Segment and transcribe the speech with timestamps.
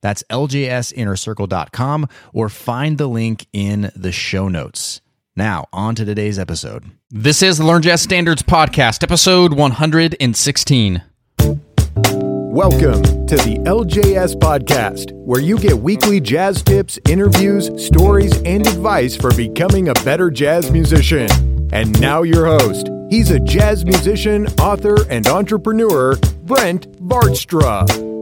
[0.00, 5.00] That's ljsinnercircle.com or find the link in the show notes.
[5.36, 6.84] Now, on to today's episode.
[7.10, 11.02] This is the Learn Jazz Standards Podcast, episode 116.
[12.56, 19.14] Welcome to the LJS Podcast, where you get weekly jazz tips, interviews, stories, and advice
[19.14, 21.28] for becoming a better jazz musician.
[21.70, 22.88] And now, your host.
[23.10, 28.15] He's a jazz musician, author, and entrepreneur, Brent Vaartstra.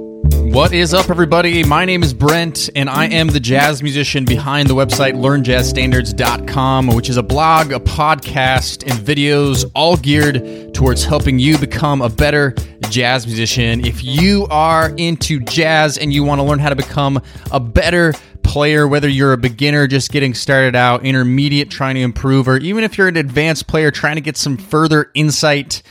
[0.54, 1.64] What is up, everybody?
[1.64, 7.08] My name is Brent, and I am the jazz musician behind the website learnjazzstandards.com, which
[7.10, 12.54] is a blog, a podcast, and videos all geared towards helping you become a better
[12.88, 13.84] jazz musician.
[13.84, 18.14] If you are into jazz and you want to learn how to become a better
[18.44, 22.84] player, whether you're a beginner just getting started out, intermediate trying to improve, or even
[22.84, 25.82] if you're an advanced player trying to get some further insight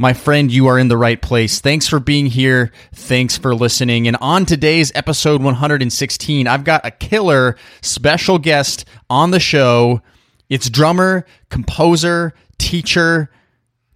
[0.00, 1.60] my friend, you are in the right place.
[1.60, 2.72] Thanks for being here.
[2.94, 4.08] Thanks for listening.
[4.08, 10.00] And on today's episode 116, I've got a killer special guest on the show.
[10.48, 13.30] It's drummer, composer, teacher,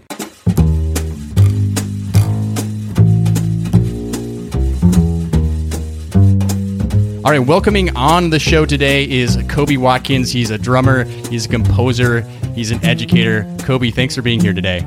[7.23, 10.31] All right, welcoming on the show today is Kobie Watkins.
[10.31, 12.21] He's a drummer, he's a composer,
[12.55, 13.43] he's an educator.
[13.59, 14.83] Kobie, thanks for being here today.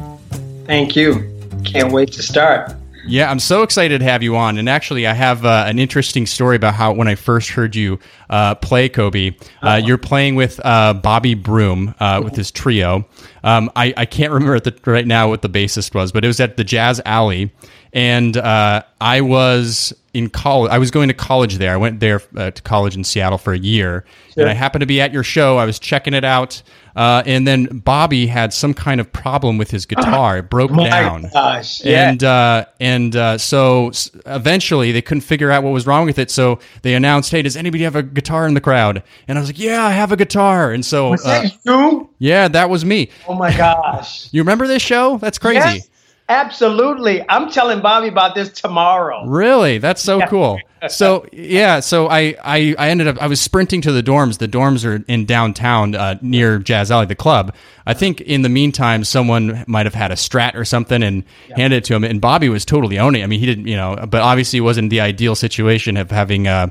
[0.66, 1.32] Thank you.
[1.64, 2.74] Can't wait to start.
[3.06, 4.58] Yeah, I'm so excited to have you on.
[4.58, 8.00] And actually, I have uh, an interesting story about how when I first heard you
[8.28, 9.76] uh, play Kobie, uh, uh-huh.
[9.86, 13.06] you're playing with uh, Bobby Broom uh, with his trio.
[13.44, 16.40] Um, I, I, can't remember the, right now what the bassist was, but it was
[16.40, 17.52] at the Jazz Alley.
[17.94, 20.70] And uh, I was in college.
[20.72, 21.72] I was going to college there.
[21.72, 24.42] I went there uh, to college in Seattle for a year, sure.
[24.42, 25.58] and I happened to be at your show.
[25.58, 26.60] I was checking it out,
[26.96, 30.38] uh, and then Bobby had some kind of problem with his guitar.
[30.38, 31.30] It broke My down.
[31.32, 32.10] Gosh, yeah.
[32.10, 33.92] And uh, and uh, so
[34.26, 36.32] eventually they couldn't figure out what was wrong with it.
[36.32, 39.50] So they announced, "Hey, does anybody have a guitar in the crowd?" And I was
[39.50, 42.10] like, "Yeah, I have a guitar." And so, was that uh, you?
[42.18, 43.10] Yeah, that was me.
[43.28, 44.28] Oh my gosh!
[44.32, 45.18] you remember this show?
[45.18, 45.58] That's crazy.
[45.58, 45.88] Yes.
[46.28, 47.22] Absolutely.
[47.28, 49.26] I'm telling Bobby about this tomorrow.
[49.26, 49.78] Really?
[49.78, 50.26] That's so yeah.
[50.26, 50.58] cool.
[50.88, 54.38] So yeah, so I, I I ended up I was sprinting to the dorms.
[54.38, 57.54] The dorms are in downtown uh, near Jazz Alley, the club.
[57.86, 61.56] I think in the meantime, someone might have had a Strat or something and yeah.
[61.56, 62.04] handed it to him.
[62.04, 63.22] And Bobby was totally owning.
[63.22, 63.24] it.
[63.24, 66.46] I mean, he didn't, you know, but obviously it wasn't the ideal situation of having.
[66.46, 66.68] Uh,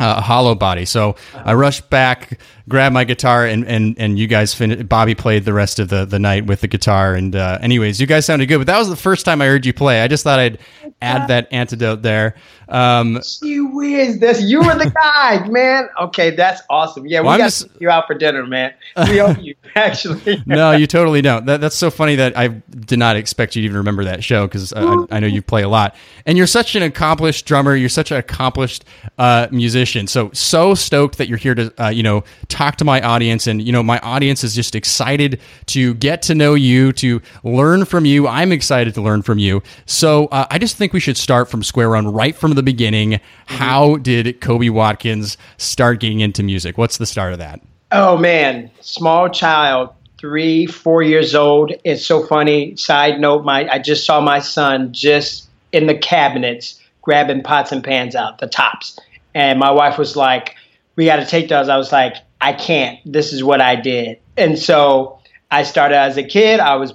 [0.00, 0.84] uh, a hollow body.
[0.84, 4.88] So I rushed back, grabbed my guitar, and and and you guys finished.
[4.88, 7.14] Bobby played the rest of the the night with the guitar.
[7.14, 8.58] And uh, anyways, you guys sounded good.
[8.58, 10.00] But that was the first time I heard you play.
[10.00, 10.58] I just thought I'd
[11.00, 12.34] add that antidote there.
[12.68, 15.88] Um, Gee whiz, this you were the guy, man.
[16.00, 17.06] Okay, that's awesome.
[17.06, 18.72] Yeah, we Well, got just- you out for dinner, man.
[19.08, 20.42] We owe you actually.
[20.46, 21.46] no, you totally don't.
[21.46, 24.46] That, that's so funny that I did not expect you to even remember that show
[24.46, 25.94] because I, I know you play a lot,
[26.26, 27.74] and you're such an accomplished drummer.
[27.76, 28.84] You're such an accomplished
[29.18, 30.06] uh, musician.
[30.06, 33.60] So so stoked that you're here to uh, you know talk to my audience, and
[33.62, 38.04] you know my audience is just excited to get to know you, to learn from
[38.04, 38.26] you.
[38.28, 39.62] I'm excited to learn from you.
[39.86, 43.12] So uh, I just think we should start from square one, right from the beginning.
[43.12, 43.54] Mm-hmm.
[43.54, 46.78] How did Kobie Watkins start getting into music?
[46.78, 47.60] What's the start of that?
[47.92, 51.72] Oh man, small child, three, four years old.
[51.84, 52.76] It's so funny.
[52.76, 57.84] Side note: my I just saw my son just in the cabinets grabbing pots and
[57.84, 58.98] pans out the tops,
[59.34, 60.56] and my wife was like,
[60.96, 62.98] "We got to take those." I was like, "I can't.
[63.04, 66.58] This is what I did." And so I started as a kid.
[66.58, 66.92] I was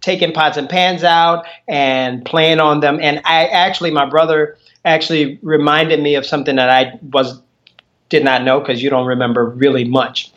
[0.00, 2.98] taking pots and pans out and playing on them.
[3.00, 7.40] And I actually, my brother actually reminded me of something that I was
[8.08, 10.32] did not know because you don't remember really much.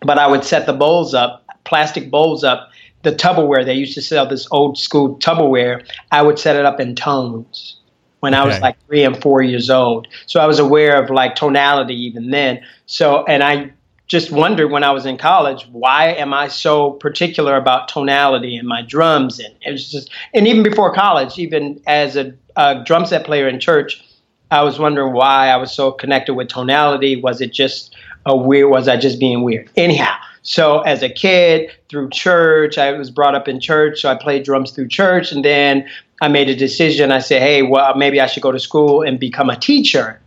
[0.00, 2.70] But I would set the bowls up, plastic bowls up,
[3.02, 3.64] the Tupperware.
[3.64, 5.86] They used to sell this old school Tupperware.
[6.10, 7.76] I would set it up in tones
[8.20, 10.06] when I was like three and four years old.
[10.26, 12.62] So I was aware of like tonality even then.
[12.86, 13.72] So, and I
[14.10, 18.66] just wondered when I was in college, why am I so particular about tonality in
[18.66, 19.38] my drums?
[19.38, 23.46] And it was just, and even before college, even as a, a drum set player
[23.46, 24.04] in church,
[24.50, 27.20] I was wondering why I was so connected with tonality.
[27.20, 27.94] Was it just
[28.26, 28.68] a weird?
[28.68, 29.70] Was I just being weird?
[29.76, 34.16] Anyhow, so as a kid through church, I was brought up in church, so I
[34.16, 35.88] played drums through church, and then
[36.20, 37.12] I made a decision.
[37.12, 40.20] I said, "Hey, well, maybe I should go to school and become a teacher."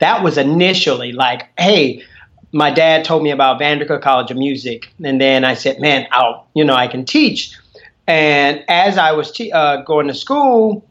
[0.00, 2.04] That was initially like, "Hey."
[2.52, 6.46] My dad told me about VanderCook College of Music, and then I said, "Man, I'll,
[6.54, 7.56] you know, I can teach."
[8.06, 10.86] And as I was te- uh, going to school,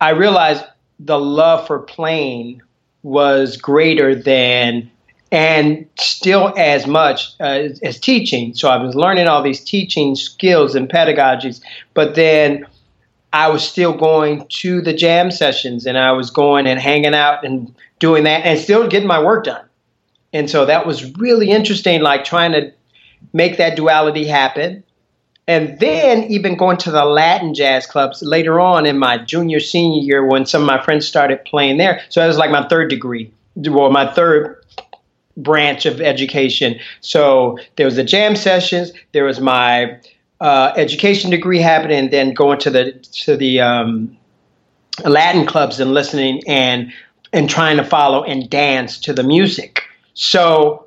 [0.00, 0.64] I realized
[0.98, 2.62] the love for playing
[3.02, 4.90] was greater than
[5.32, 8.54] and still as much uh, as, as teaching.
[8.54, 11.60] So I was learning all these teaching skills and pedagogies,
[11.94, 12.66] but then
[13.32, 17.44] I was still going to the jam sessions and I was going and hanging out
[17.44, 19.65] and doing that and still getting my work done.
[20.36, 22.70] And so that was really interesting, like trying to
[23.32, 24.84] make that duality happen.
[25.48, 30.02] And then even going to the Latin jazz clubs later on in my junior, senior
[30.02, 32.02] year when some of my friends started playing there.
[32.10, 34.62] So that was like my third degree, well, my third
[35.38, 36.78] branch of education.
[37.00, 39.98] So there was the jam sessions, there was my
[40.42, 42.92] uh, education degree happening, and then going to the
[43.24, 44.14] to the um,
[45.04, 46.92] Latin clubs and listening and
[47.32, 49.85] and trying to follow and dance to the music.
[50.16, 50.86] So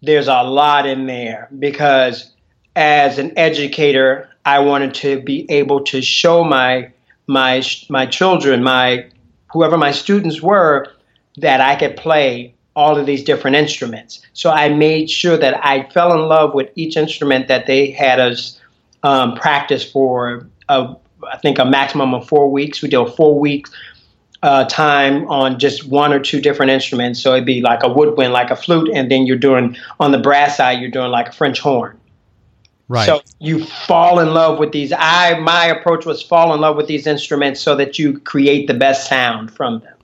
[0.00, 2.30] there's a lot in there because
[2.76, 6.90] as an educator, I wanted to be able to show my
[7.26, 9.06] my my children, my
[9.52, 10.86] whoever my students were,
[11.36, 14.22] that I could play all of these different instruments.
[14.34, 18.20] So I made sure that I fell in love with each instrument that they had
[18.20, 18.58] us
[19.02, 20.48] um, practice for.
[20.68, 20.94] A,
[21.28, 22.82] I think a maximum of four weeks.
[22.82, 23.72] We did a four weeks
[24.42, 27.22] uh, time on just one or two different instruments.
[27.22, 30.18] So it'd be like a woodwind, like a flute, and then you're doing on the
[30.18, 31.98] brass side, you're doing like a French horn.
[32.88, 33.06] Right.
[33.06, 34.92] So you fall in love with these.
[34.96, 38.74] I my approach was fall in love with these instruments so that you create the
[38.74, 39.94] best sound from them.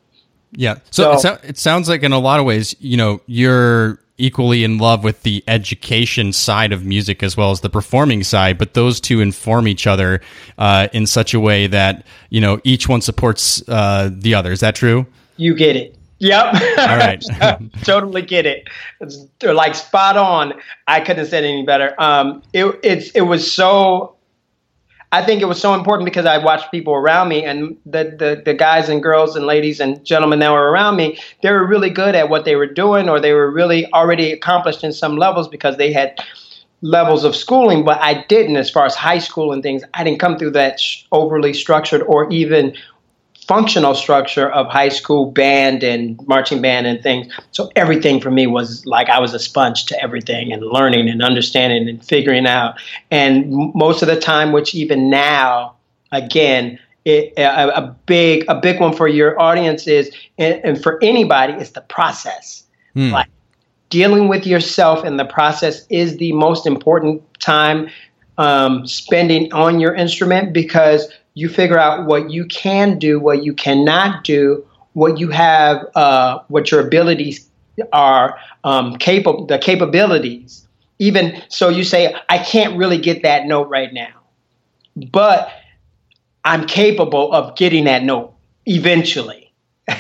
[0.53, 0.77] Yeah.
[0.91, 4.65] So, it, So- it sounds like in a lot of ways, you know, you're equally
[4.65, 8.75] in love with the education side of music as well as the performing side, but
[8.75, 10.21] those two inform each other
[10.59, 14.53] uh, in such a way that, you know, each one supports uh, the other.
[14.53, 15.07] Is that true?
[15.37, 15.97] You get it.
[16.19, 16.55] Yep.
[16.79, 17.23] All right.
[17.85, 18.69] totally get it.
[19.01, 20.55] It's they're like spot on.
[20.87, 21.95] I couldn't have said any better.
[21.99, 24.16] Um, it it's it was so.
[25.13, 28.43] I think it was so important because I watched people around me and the, the
[28.45, 31.19] the guys and girls and ladies and gentlemen that were around me.
[31.43, 34.83] They were really good at what they were doing, or they were really already accomplished
[34.83, 36.19] in some levels because they had
[36.83, 37.85] levels of schooling.
[37.85, 39.85] But I didn't, as far as high school and things.
[39.95, 40.81] I didn't come through that
[41.13, 42.77] overly structured or even
[43.47, 47.33] functional structure of high school band and marching band and things.
[47.53, 51.23] So everything for me was like I was a sponge to everything and learning and
[51.23, 52.81] understanding and figuring out.
[53.11, 55.77] And most of the time, which even now,
[56.13, 60.99] again, it, a, a big a big one for your audience is and, and for
[61.03, 62.65] anybody is the process.
[62.95, 63.13] Hmm.
[63.13, 63.29] Like
[63.91, 67.89] dealing with yourself in the process is the most important time
[68.39, 73.53] um, spending on your instrument because you figure out what you can do, what you
[73.53, 77.47] cannot do, what you have, uh, what your abilities
[77.93, 80.67] are um, capable, the capabilities.
[80.99, 84.15] Even so, you say, I can't really get that note right now,
[85.13, 85.51] but
[86.43, 89.53] I'm capable of getting that note eventually.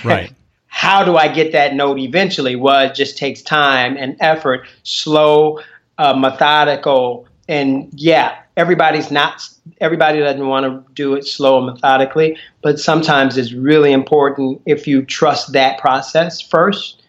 [0.05, 0.33] Right.
[0.69, 2.57] How do I get that note eventually?
[2.57, 5.61] Well, it just takes time and effort, slow,
[5.99, 9.49] uh, methodical, and yeah, everybody's not
[9.81, 14.87] everybody doesn't want to do it slow and methodically, but sometimes it's really important if
[14.87, 17.03] you trust that process first.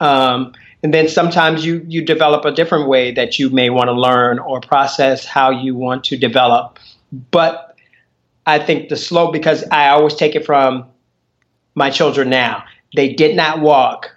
[0.00, 3.92] Um, and then sometimes you you develop a different way that you may want to
[3.92, 6.78] learn or process how you want to develop.
[7.30, 7.76] But
[8.46, 10.86] I think the slow because I always take it from
[11.74, 12.64] my children now.
[12.94, 14.14] They did not walk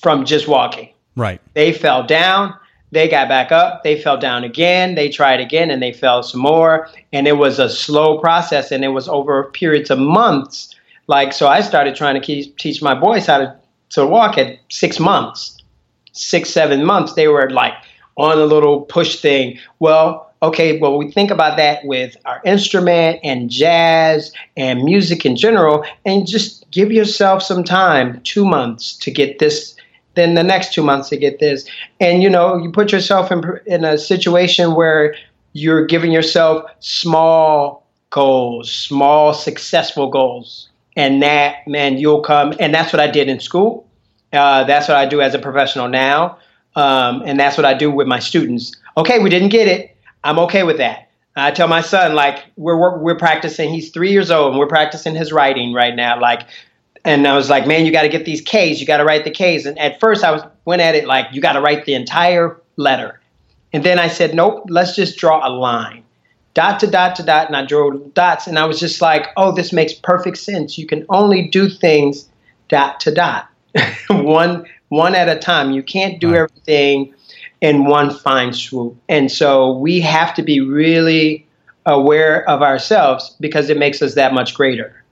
[0.00, 0.90] from just walking.
[1.16, 1.40] Right.
[1.54, 2.54] They fell down
[2.94, 6.40] they got back up, they fell down again, they tried again, and they fell some
[6.40, 6.88] more.
[7.12, 10.74] And it was a slow process, and it was over periods of months.
[11.06, 13.56] Like, so I started trying to keep, teach my boys how to,
[13.90, 15.62] to walk at six months,
[16.12, 17.14] six, seven months.
[17.14, 17.74] They were like
[18.16, 19.58] on a little push thing.
[19.80, 25.36] Well, okay, well, we think about that with our instrument and jazz and music in
[25.36, 29.73] general, and just give yourself some time, two months, to get this
[30.14, 31.68] then the next two months to get this.
[32.00, 35.14] And you know, you put yourself in in a situation where
[35.52, 42.54] you're giving yourself small goals, small successful goals, and that man, you'll come.
[42.60, 43.88] And that's what I did in school.
[44.32, 46.38] Uh, that's what I do as a professional now,
[46.74, 48.72] um, and that's what I do with my students.
[48.96, 49.96] Okay, we didn't get it.
[50.24, 51.10] I'm okay with that.
[51.36, 53.70] I tell my son like we're, we're we're practicing.
[53.70, 56.20] He's three years old, and we're practicing his writing right now.
[56.20, 56.42] Like
[57.04, 58.80] and I was like, man, you got to get these K's.
[58.80, 59.66] You got to write the K's.
[59.66, 62.58] And at first, I was went at it like you got to write the entire
[62.76, 63.20] letter.
[63.72, 66.04] And then I said, nope, let's just draw a line,
[66.54, 68.46] dot to dot to dot, and I drew dots.
[68.46, 70.78] And I was just like, oh, this makes perfect sense.
[70.78, 72.28] You can only do things
[72.68, 73.48] dot to dot,
[74.08, 75.72] one one at a time.
[75.72, 76.40] You can't do right.
[76.42, 77.14] everything
[77.60, 78.96] in one fine swoop.
[79.08, 81.46] And so we have to be really
[81.84, 85.03] aware of ourselves because it makes us that much greater.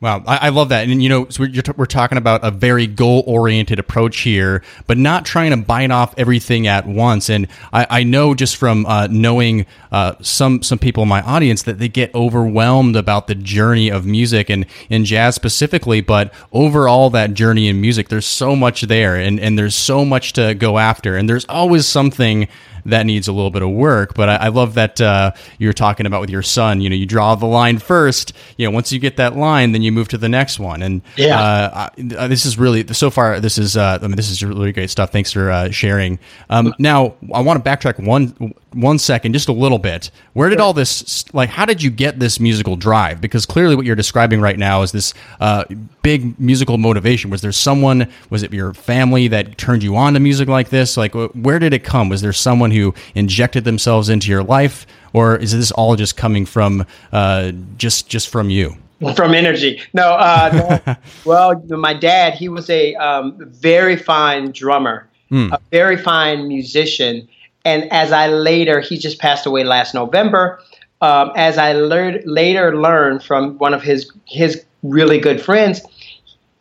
[0.00, 2.50] Wow, I, I, love that, and you know, so we're, t- we're talking about a
[2.50, 7.30] very goal-oriented approach here, but not trying to bite off everything at once.
[7.30, 11.62] And I, I know just from uh, knowing uh, some some people in my audience
[11.62, 17.08] that they get overwhelmed about the journey of music and in jazz specifically, but overall
[17.10, 20.76] that journey in music, there's so much there, and and there's so much to go
[20.76, 22.46] after, and there's always something
[22.86, 24.14] that needs a little bit of work.
[24.14, 26.80] But I, I love that uh, you're talking about with your son.
[26.80, 28.32] You know, you draw the line first.
[28.56, 30.82] You know, once you get that line, then you move to the next one.
[30.82, 31.88] And yeah, uh,
[32.18, 33.40] I, this is really so far.
[33.40, 35.12] This is uh, I mean, this is really great stuff.
[35.12, 36.18] Thanks for uh, sharing.
[36.50, 40.10] Um, now, I want to backtrack one one second, just a little bit.
[40.32, 43.20] Where did all this, like, how did you get this musical drive?
[43.20, 45.64] Because clearly, what you're describing right now is this uh,
[46.02, 47.30] big musical motivation.
[47.30, 50.96] Was there someone, was it your family that turned you on to music like this?
[50.96, 52.08] Like, where did it come?
[52.08, 56.44] Was there someone who injected themselves into your life, or is this all just coming
[56.46, 58.76] from uh, just just from you?
[59.16, 59.82] From energy.
[59.92, 60.96] No, uh, no.
[61.24, 65.52] well, my dad, he was a um, very fine drummer, mm.
[65.52, 67.28] a very fine musician
[67.64, 70.60] and as I later, he just passed away last November.
[71.00, 75.80] Um, as I learned later learned from one of his his really good friends,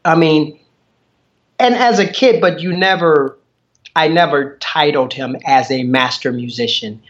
[0.05, 0.59] I mean,
[1.59, 3.37] and as a kid, but you never,
[3.95, 7.01] I never titled him as a master musician.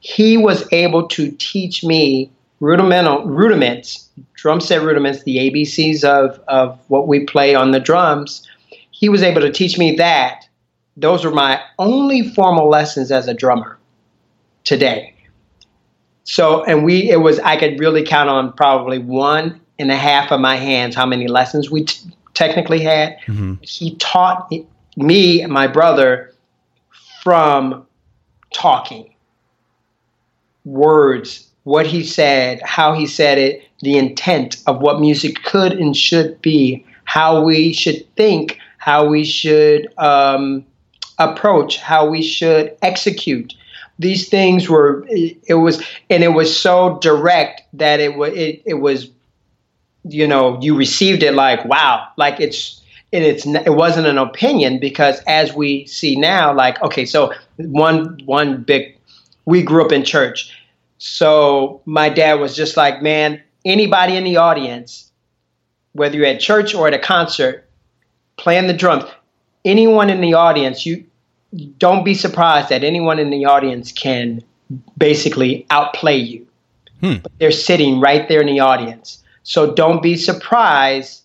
[0.00, 6.78] He was able to teach me rudimental rudiments, drum set rudiments, the ABCs of of
[6.88, 8.46] what we play on the drums.
[8.90, 10.46] He was able to teach me that
[10.96, 13.78] those were my only formal lessons as a drummer
[14.64, 15.14] today.
[16.24, 20.30] So, and we, it was, I could really count on probably one and a half
[20.30, 23.18] of my hands how many lessons we t- technically had.
[23.26, 23.54] Mm-hmm.
[23.62, 24.50] He taught
[24.96, 26.32] me and my brother
[27.22, 27.86] from
[28.54, 29.14] talking,
[30.64, 35.96] words, what he said, how he said it, the intent of what music could and
[35.96, 40.64] should be, how we should think, how we should um,
[41.18, 43.54] approach, how we should execute.
[43.98, 48.74] These things were it, was and it was so direct that it was it, it
[48.74, 49.08] was
[50.04, 54.78] you know you received it like wow like it's and it's it wasn't an opinion
[54.78, 58.96] because as we see now like okay so one one big
[59.44, 60.52] we grew up in church
[60.98, 65.10] so my dad was just like man anybody in the audience
[65.92, 67.66] whether you're at church or at a concert
[68.36, 69.04] playing the drums
[69.64, 71.04] anyone in the audience, you
[71.78, 74.42] don't be surprised that anyone in the audience can
[74.96, 76.46] basically outplay you.
[77.00, 77.14] Hmm.
[77.38, 79.22] they're sitting right there in the audience.
[79.42, 81.22] So don't be surprised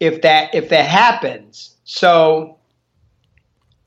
[0.00, 1.74] if that if that happens.
[1.84, 2.58] So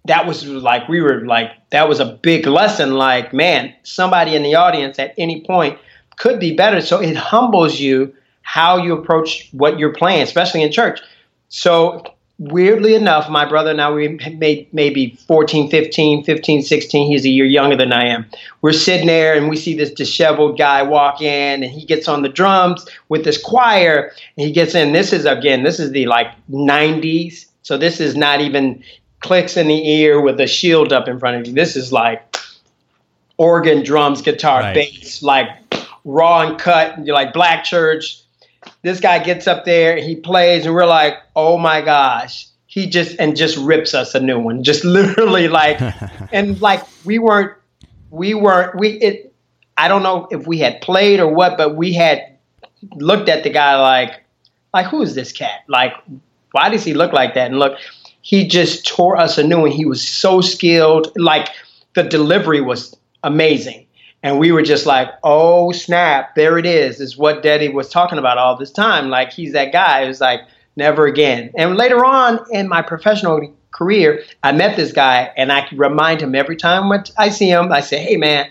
[0.06, 4.44] that was like we were like that was a big lesson like man somebody in
[4.44, 5.78] the audience at any point
[6.18, 8.14] could be better so it humbles you
[8.46, 11.02] how you approach what you're playing, especially in church.
[11.50, 12.04] So
[12.38, 17.08] weirdly enough, my brother now we made maybe 14, 15, 15, 16.
[17.08, 18.26] He's a year younger than I am.
[18.62, 22.22] We're sitting there and we see this disheveled guy walk in and he gets on
[22.22, 24.94] the drums with this choir and he gets in.
[24.94, 27.46] This is again, this is the like 90s.
[27.64, 28.84] So this is not even
[29.22, 31.54] clicks in the ear with a shield up in front of you.
[31.54, 32.38] This is like
[33.38, 34.76] organ, drums, guitar, right.
[34.76, 35.50] bass, like
[36.04, 38.22] raw and cut, You like black church
[38.82, 42.48] this guy gets up there, he plays, and we're like, oh my gosh.
[42.68, 44.64] He just and just rips us a new one.
[44.64, 45.80] Just literally like
[46.34, 47.54] and like we weren't
[48.10, 49.34] we weren't we it
[49.78, 52.22] I don't know if we had played or what, but we had
[52.96, 54.24] looked at the guy like
[54.74, 55.64] like who is this cat?
[55.68, 55.94] Like
[56.52, 57.48] why does he look like that?
[57.48, 57.78] And look,
[58.22, 59.72] he just tore us a new one.
[59.72, 61.12] He was so skilled.
[61.16, 61.50] Like
[61.94, 63.85] the delivery was amazing.
[64.26, 67.00] And we were just like, oh snap, there it is.
[67.00, 69.10] Is what Daddy was talking about all this time.
[69.10, 70.42] Like he's that guy who's like,
[70.76, 71.52] never again.
[71.56, 76.34] And later on in my professional career, I met this guy and I remind him
[76.34, 78.50] every time when I see him, I say, hey man,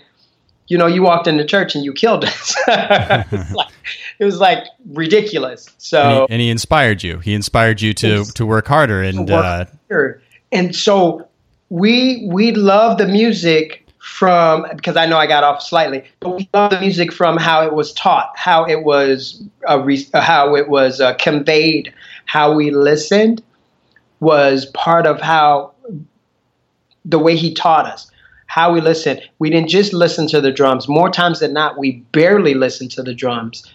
[0.67, 2.55] you know, you walked into church and you killed us.
[2.69, 3.73] it, was like,
[4.19, 4.63] it, was like,
[4.93, 5.67] ridiculous.
[5.77, 7.19] So and he, and he, inspired you.
[7.19, 10.21] He inspired you to to work harder and work uh, harder.
[10.53, 11.27] and so
[11.67, 16.47] we we love the music from because I know I got off slightly, but we
[16.53, 20.69] love the music from how it was taught, how it was uh, re- how it
[20.69, 21.91] was uh, conveyed,
[22.25, 23.41] how we listened
[24.19, 25.73] was part of how
[27.03, 28.09] the way he taught us.
[28.45, 29.21] How we listened.
[29.39, 30.87] We didn't just listen to the drums.
[30.87, 33.65] More times than not, we barely listened to the drums.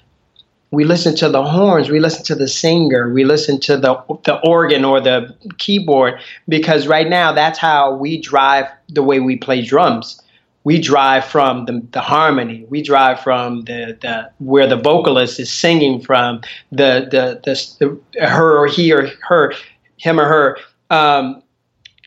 [0.73, 1.91] We listen to the horns.
[1.91, 3.12] We listen to the singer.
[3.12, 8.21] We listen to the the organ or the keyboard because right now that's how we
[8.21, 10.21] drive the way we play drums
[10.65, 15.50] we drive from the, the harmony we drive from the, the where the vocalist is
[15.50, 19.55] singing from the the, the, the her or he or her
[19.97, 20.59] him or her
[20.91, 21.43] um,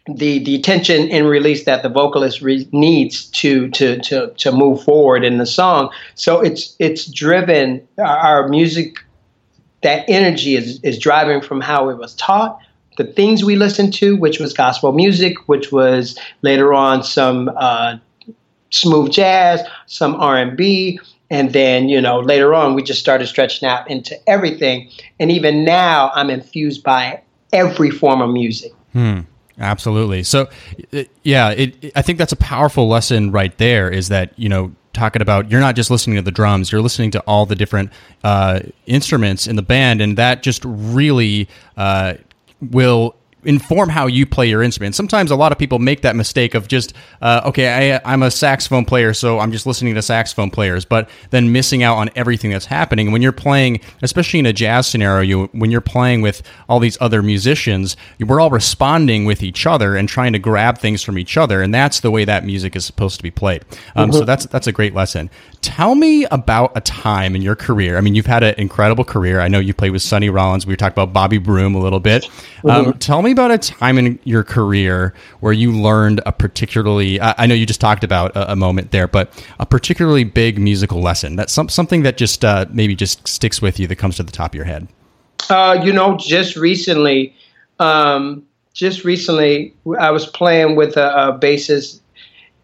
[0.08, 4.84] the the tension and release that the vocalist re- needs to to to to move
[4.84, 8.98] forward in the song so it's it's driven our music
[9.82, 12.60] that energy is is driving from how it was taught
[12.98, 17.96] the things we listened to which was gospel music which was later on some uh,
[18.74, 23.90] smooth jazz, some R&B, and then you know later on we just started stretching out
[23.90, 24.90] into everything.
[25.20, 27.22] And even now I'm infused by
[27.54, 28.74] every form of music.
[28.92, 29.22] Hmm.
[29.60, 30.24] Absolutely.
[30.24, 30.50] So,
[31.24, 33.90] yeah, it, I think that's a powerful lesson right there.
[33.90, 37.10] Is that you know talking about you're not just listening to the drums you're listening
[37.10, 37.92] to all the different
[38.24, 42.14] uh, instruments in the band and that just really uh,
[42.62, 44.96] will inform how you play your instrument.
[44.96, 48.32] Sometimes a lot of people make that mistake of just, uh, okay, I, am a
[48.32, 52.52] saxophone player, so I'm just listening to saxophone players, but then missing out on everything
[52.52, 53.12] that's happening.
[53.12, 56.98] When you're playing, especially in a jazz scenario, you, when you're playing with all these
[57.02, 61.38] other musicians, we're all responding with each other and trying to grab things from each
[61.38, 63.64] other, and that's the way that music is supposed to be played.
[63.96, 64.20] Um, mm-hmm.
[64.20, 65.30] So that's that's a great lesson.
[65.64, 67.98] Tell me about a time in your career.
[67.98, 69.40] I mean, you've had an incredible career.
[69.40, 70.68] I know you played with Sonny Rollins.
[70.68, 72.26] We were talking about Bobby Broom a little bit.
[72.66, 72.98] Um, mm-hmm.
[73.00, 77.56] Tell me about a time in your career where you learned a particularly, I know
[77.56, 81.38] you just talked about a, a moment there, but a particularly big musical lesson.
[81.38, 84.34] That's some, something that just uh, maybe just sticks with you that comes to the
[84.34, 84.90] top of your head.
[85.50, 87.34] Uh, you know, just recently,
[87.80, 92.02] um, just recently, I was playing with a, a bassist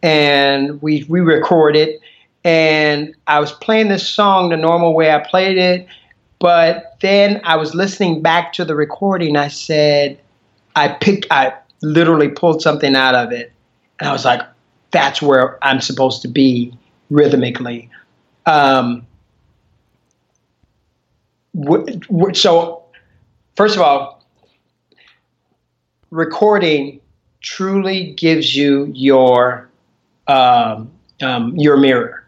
[0.03, 2.01] and we, we recorded
[2.43, 5.87] and I was playing this song the normal way I played it.
[6.39, 9.35] But then I was listening back to the recording.
[9.35, 10.19] I said,
[10.75, 13.51] I picked, I literally pulled something out of it.
[13.99, 14.41] And I was like,
[14.91, 16.73] that's where I'm supposed to be
[17.09, 17.89] rhythmically.
[18.45, 19.05] Um,
[22.33, 22.83] so,
[23.57, 24.23] first of all,
[26.09, 27.01] recording
[27.41, 29.69] truly gives you your
[30.27, 30.89] um,
[31.21, 32.19] um, your mirror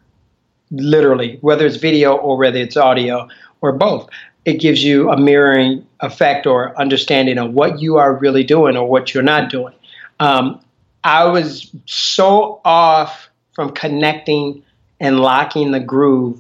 [0.72, 3.28] literally, whether it's video or whether it's audio
[3.62, 4.10] or both.
[4.46, 8.90] It gives you a mirroring effect or understanding of what you are really doing or
[8.90, 9.74] what you're not doing.
[10.20, 10.60] Um,
[11.04, 14.64] I was so off from connecting
[15.00, 16.40] and locking the groove.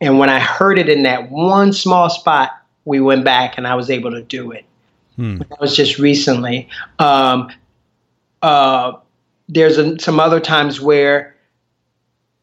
[0.00, 2.52] And when I heard it in that one small spot,
[2.84, 4.64] we went back and I was able to do it.
[5.16, 5.38] Hmm.
[5.38, 6.68] That was just recently.
[6.98, 7.50] Um,
[8.42, 8.92] uh,
[9.48, 11.34] there's a, some other times where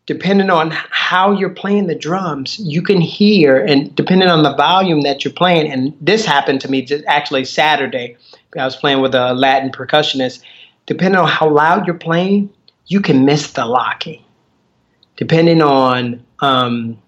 [0.05, 5.01] depending on how you're playing the drums, you can hear, and depending on the volume
[5.01, 8.15] that you're playing, and this happened to me just actually Saturday.
[8.57, 10.41] I was playing with a Latin percussionist.
[10.85, 12.49] Depending on how loud you're playing,
[12.87, 14.23] you can miss the locking.
[15.17, 17.01] Depending on um,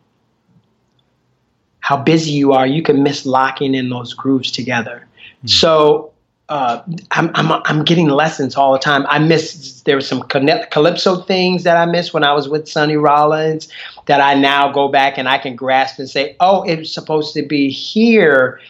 [1.79, 5.07] how busy you are, you can miss locking in those grooves together.
[5.45, 5.49] Mm.
[5.49, 6.13] So
[6.49, 6.81] uh,
[7.11, 9.05] I'm, I'm, I'm getting lessons all the time.
[9.09, 12.95] I miss there were some calypso things that I missed when I was with Sonny
[12.95, 13.67] Rollins
[14.05, 17.33] that I now go back and I can grasp and say, oh, it was supposed
[17.33, 18.61] to be here.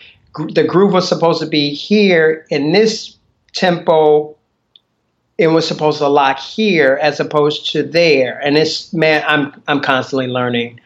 [0.54, 3.16] The groove was supposed to be here in this
[3.54, 4.36] tempo.
[5.38, 8.40] It was supposed to lock here as opposed to there.
[8.44, 10.80] And it's man, I'm I'm constantly learning.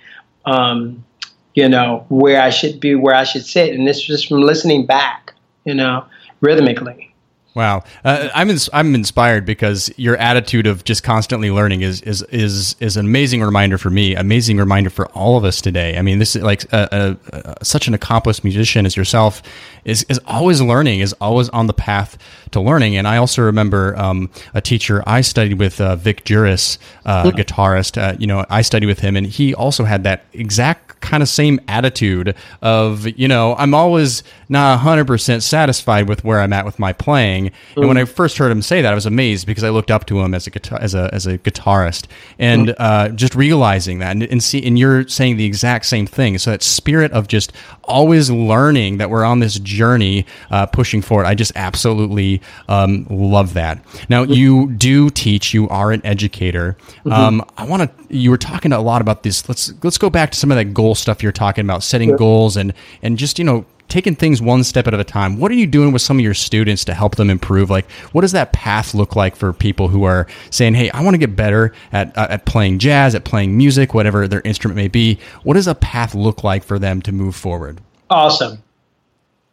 [0.43, 1.05] Um,
[1.53, 4.41] you know where I should be, where I should sit, and this is just from
[4.41, 5.33] listening back.
[5.63, 6.05] You know
[6.41, 7.11] rhythmically.
[7.53, 12.21] Wow, uh, I'm ins- I'm inspired because your attitude of just constantly learning is is
[12.23, 15.97] is is an amazing reminder for me, amazing reminder for all of us today.
[15.97, 19.41] I mean, this is like a, a, a, such an accomplished musician as yourself
[19.83, 22.17] is is always learning, is always on the path
[22.51, 22.95] to learning.
[22.95, 27.37] And I also remember um, a teacher I studied with, uh, Vic Juris, uh, mm-hmm.
[27.37, 28.01] guitarist.
[28.01, 31.29] Uh, you know, I studied with him, and he also had that exact kind of
[31.29, 36.77] same attitude of you know I'm always not 100% satisfied with where I'm at with
[36.77, 37.45] my playing.
[37.45, 37.79] Mm-hmm.
[37.79, 40.05] And when I first heard him say that, I was amazed because I looked up
[40.07, 42.81] to him as a guitar as a as a guitarist, and mm-hmm.
[42.81, 46.37] uh, just realizing that and, and see and you're saying the exact same thing.
[46.37, 51.25] So that spirit of just always learning that we're on this journey, uh, pushing forward.
[51.25, 53.83] I just absolutely um, love that.
[54.09, 54.33] Now mm-hmm.
[54.33, 55.53] you do teach.
[55.53, 56.77] You are an educator.
[57.05, 57.11] Mm-hmm.
[57.11, 58.15] Um, I want to.
[58.15, 59.47] You were talking a lot about this.
[59.47, 62.17] Let's let's go back to some of that goal stuff you're talking about, setting sure.
[62.17, 65.37] goals and and just you know taking things one step at a time.
[65.37, 67.69] What are you doing with some of your students to help them improve?
[67.69, 71.13] Like, what does that path look like for people who are saying, "Hey, I want
[71.13, 74.87] to get better at uh, at playing jazz, at playing music, whatever their instrument may
[74.87, 75.19] be"?
[75.43, 77.81] What does a path look like for them to move forward?
[78.09, 78.63] Awesome,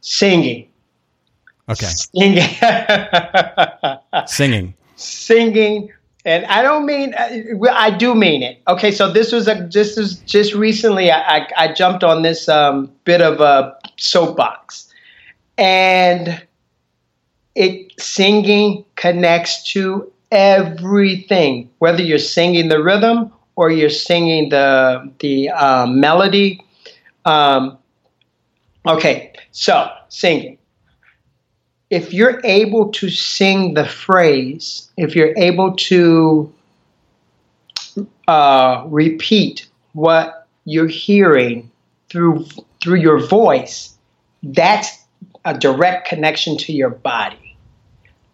[0.01, 0.69] singing.
[1.69, 1.87] Okay.
[1.87, 2.43] Singing.
[4.27, 4.75] Singing.
[4.97, 5.93] Singing
[6.29, 8.61] and I don't mean uh, I do mean it.
[8.69, 12.49] Okay, so this was a this is just recently I, I, I jumped on this
[12.51, 14.93] um, bit of a soapbox,
[15.57, 16.47] and
[17.55, 21.71] it singing connects to everything.
[21.79, 26.63] Whether you're singing the rhythm or you're singing the the um, melody.
[27.25, 27.79] Um,
[28.87, 30.58] okay, so singing
[31.91, 36.53] if you're able to sing the phrase, if you're able to
[38.27, 41.71] uh, repeat what you're hearing
[42.11, 42.45] through
[42.83, 43.97] through your voice,
[44.43, 45.05] that's
[45.45, 47.57] a direct connection to your body.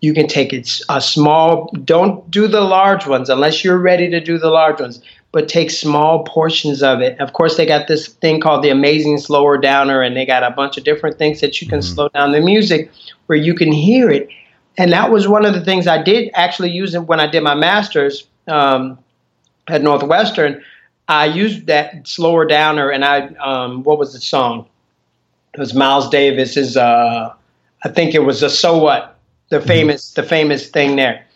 [0.00, 1.70] You can take it a small.
[1.84, 5.00] Don't do the large ones unless you're ready to do the large ones
[5.34, 7.20] but take small portions of it.
[7.20, 10.50] Of course, they got this thing called the Amazing Slower Downer, and they got a
[10.52, 11.92] bunch of different things that you can mm-hmm.
[11.92, 12.88] slow down the music
[13.26, 14.28] where you can hear it.
[14.78, 17.42] And that was one of the things I did actually use it when I did
[17.42, 18.96] my master's um,
[19.66, 20.62] at Northwestern.
[21.08, 24.68] I used that slower downer, and I um, what was the song?
[25.52, 26.76] It was Miles Davis's.
[26.76, 27.34] Uh,
[27.84, 29.18] I think it was a "So What,"
[29.48, 29.66] the mm-hmm.
[29.66, 31.26] famous the famous thing there.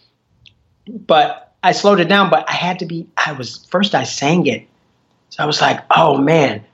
[0.86, 3.06] But I slowed it down, but I had to be.
[3.16, 3.94] I was first.
[3.94, 4.66] I sang it,
[5.30, 6.64] so I was like, "Oh man,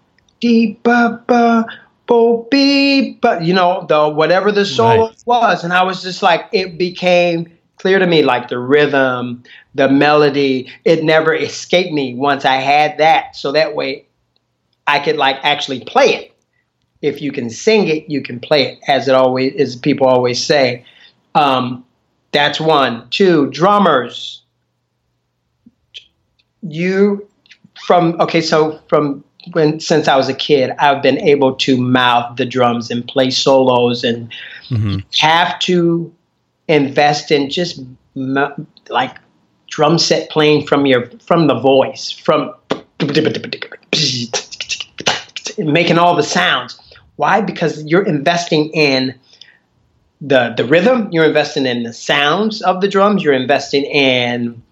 [0.40, 1.66] deep ba ba
[2.06, 5.22] bo beep," but you know the whatever the solo right.
[5.26, 9.42] was, and I was just like, it became clear to me, like the rhythm,
[9.74, 10.70] the melody.
[10.84, 13.36] It never escaped me once I had that.
[13.36, 14.06] So that way,
[14.86, 16.30] I could like actually play it.
[17.00, 20.44] If you can sing it, you can play it, as it always as people always
[20.44, 20.84] say.
[21.34, 21.86] Um,
[22.32, 23.08] that's one.
[23.10, 24.42] Two drummers
[26.68, 27.26] you
[27.86, 29.22] from okay so from
[29.52, 33.30] when since i was a kid i've been able to mouth the drums and play
[33.30, 34.32] solos and
[34.68, 34.98] mm-hmm.
[35.18, 36.12] have to
[36.68, 37.80] invest in just
[38.88, 39.16] like
[39.68, 42.54] drum set playing from your from the voice from
[45.58, 46.78] making all the sounds
[47.16, 49.14] why because you're investing in
[50.20, 54.62] the the rhythm you're investing in the sounds of the drums you're investing in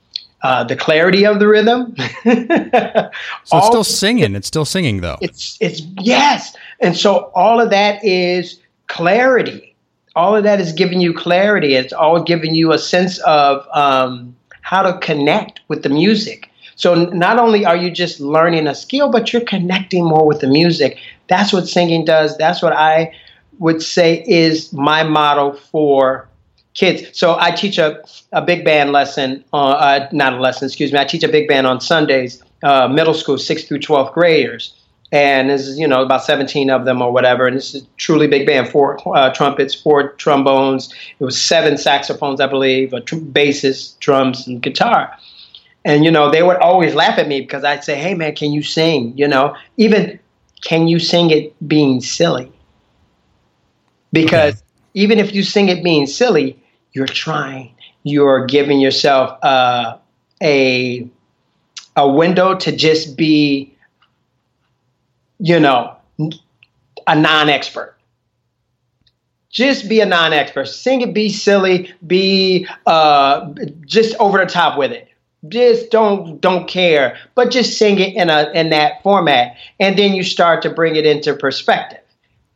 [0.42, 1.94] uh, the clarity of the rhythm.
[2.24, 3.10] so
[3.56, 4.34] it's still singing.
[4.34, 5.18] It's still singing though.
[5.20, 9.74] It's it's yes, and so all of that is clarity.
[10.14, 11.74] All of that is giving you clarity.
[11.74, 16.50] It's all giving you a sense of um, how to connect with the music.
[16.76, 20.48] So not only are you just learning a skill, but you're connecting more with the
[20.48, 20.98] music.
[21.28, 22.36] That's what singing does.
[22.36, 23.14] That's what I
[23.58, 26.28] would say is my model for
[26.74, 27.18] kids.
[27.18, 30.98] So I teach a, a big band lesson, uh, uh, not a lesson, excuse me.
[30.98, 34.74] I teach a big band on Sundays, uh, middle school, sixth through 12th graders.
[35.10, 37.46] And this is, you know, about 17 of them or whatever.
[37.46, 40.92] And this is truly big band, four uh, trumpets, four trombones.
[41.18, 45.14] It was seven saxophones, I believe, tr- basses, drums, and guitar.
[45.84, 48.52] And, you know, they would always laugh at me because I'd say, hey, man, can
[48.52, 49.12] you sing?
[49.14, 50.18] You know, even
[50.62, 52.50] can you sing it being silly?
[54.12, 54.62] Because okay.
[54.94, 56.61] even if you sing it being silly,
[56.92, 57.74] you're trying.
[58.02, 59.96] You're giving yourself uh,
[60.42, 61.08] a
[61.96, 63.76] a window to just be,
[65.38, 65.94] you know,
[67.06, 67.96] a non-expert.
[69.50, 70.64] Just be a non-expert.
[70.64, 73.52] Sing it, be silly, be uh,
[73.84, 75.08] just over the top with it.
[75.48, 80.14] Just don't don't care, but just sing it in a in that format, and then
[80.14, 81.98] you start to bring it into perspective.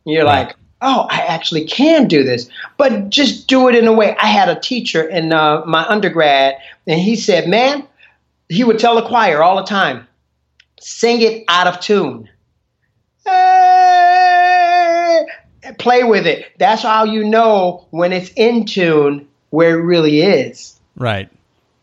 [0.05, 0.47] You're right.
[0.47, 4.15] like, oh, I actually can do this, but just do it in a way.
[4.19, 7.87] I had a teacher in uh, my undergrad, and he said, man,
[8.49, 10.07] he would tell the choir all the time,
[10.79, 12.29] sing it out of tune.
[13.25, 15.25] Hey,
[15.79, 16.45] play with it.
[16.59, 20.79] That's how you know when it's in tune where it really is.
[20.95, 21.29] Right.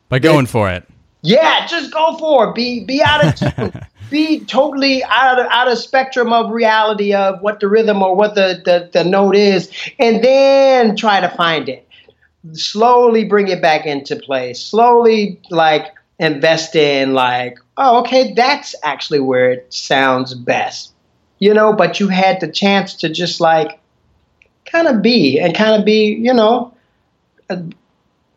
[0.09, 0.87] By going for it.
[1.23, 2.55] Yeah, just go for it.
[2.55, 3.87] Be be out of tune.
[4.11, 8.35] Be totally out of out of spectrum of reality of what the rhythm or what
[8.35, 11.89] the, the, the note is, and then try to find it.
[12.53, 14.53] Slowly bring it back into play.
[14.55, 20.93] Slowly like invest in like, oh, okay, that's actually where it sounds best.
[21.39, 23.81] You know, but you had the chance to just like
[24.67, 26.75] kind of be and kind of be, you know,
[27.51, 27.63] uh,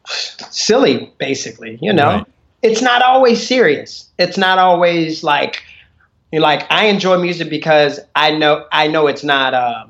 [0.05, 2.07] silly basically, you know.
[2.07, 2.25] Right
[2.67, 4.09] it's not always serious.
[4.17, 5.63] It's not always like
[6.31, 9.85] you like I enjoy music because I know I know it's not uh,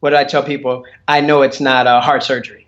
[0.00, 0.84] what did I tell people?
[1.06, 2.66] I know it's not a heart surgery.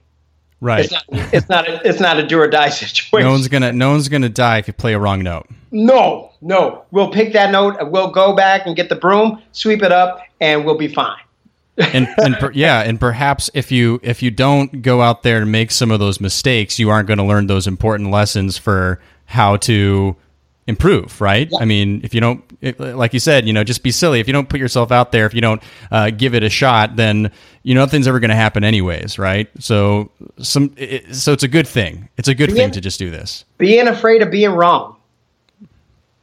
[0.60, 0.84] Right.
[0.84, 1.04] It's not.
[1.32, 1.68] It's not.
[1.68, 3.26] A, it's not a do or die situation.
[3.26, 3.72] No one's gonna.
[3.72, 5.46] No one's gonna die if you play a wrong note.
[5.72, 6.84] No, no.
[6.90, 7.90] We'll pick that note.
[7.90, 11.20] We'll go back and get the broom, sweep it up, and we'll be fine
[11.76, 15.50] and, and per, yeah, and perhaps if you if you don't go out there and
[15.50, 19.56] make some of those mistakes, you aren't going to learn those important lessons for how
[19.56, 20.16] to
[20.66, 21.48] improve, right?
[21.50, 21.58] Yeah.
[21.60, 22.42] I mean, if you don't,
[22.78, 24.20] like you said, you know, just be silly.
[24.20, 26.96] If you don't put yourself out there, if you don't uh, give it a shot,
[26.96, 27.30] then
[27.62, 29.48] you know nothing's ever going to happen anyways, right?
[29.58, 32.08] So some, it, so it's a good thing.
[32.16, 33.44] It's a good being, thing to just do this.
[33.58, 34.96] Being afraid of being wrong.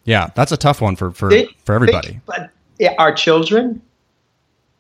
[0.06, 1.30] Yeah, that's a tough one for for
[1.66, 2.22] for everybody.
[2.26, 3.82] but yeah, our children,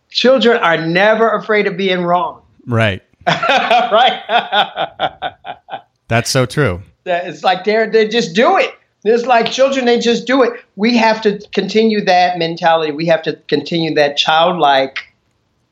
[0.10, 2.42] children are never afraid of being wrong.
[2.66, 3.02] Right.
[3.28, 5.36] right.
[6.08, 6.82] That's so true.
[7.06, 8.74] It's like they're they just do it.
[9.04, 10.60] It's like children, they just do it.
[10.76, 12.92] We have to continue that mentality.
[12.92, 15.14] We have to continue that childlike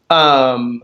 [0.10, 0.84] um,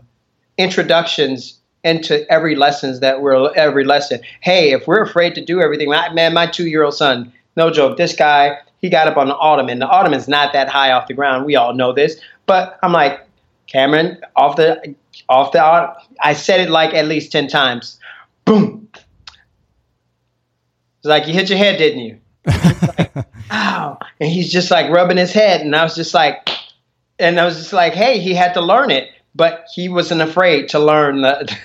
[0.58, 4.20] introductions into every lessons that we're every lesson.
[4.40, 7.70] Hey, if we're afraid to do everything, my, man, my two year old son, no
[7.70, 9.78] joke, this guy, he got up on the ottoman.
[9.78, 11.46] The ottoman's not that high off the ground.
[11.46, 13.20] We all know this, but I'm like,
[13.72, 14.94] Cameron, off the
[15.28, 17.98] off the I said it like at least ten times.
[18.44, 18.88] Boom.
[20.98, 22.18] It's like you hit your head, didn't you?
[22.46, 23.12] like,
[23.50, 23.98] Ow.
[24.20, 25.62] And he's just like rubbing his head.
[25.62, 26.48] And I was just like
[27.18, 30.68] and I was just like, hey, he had to learn it, but he wasn't afraid
[30.70, 31.56] to learn the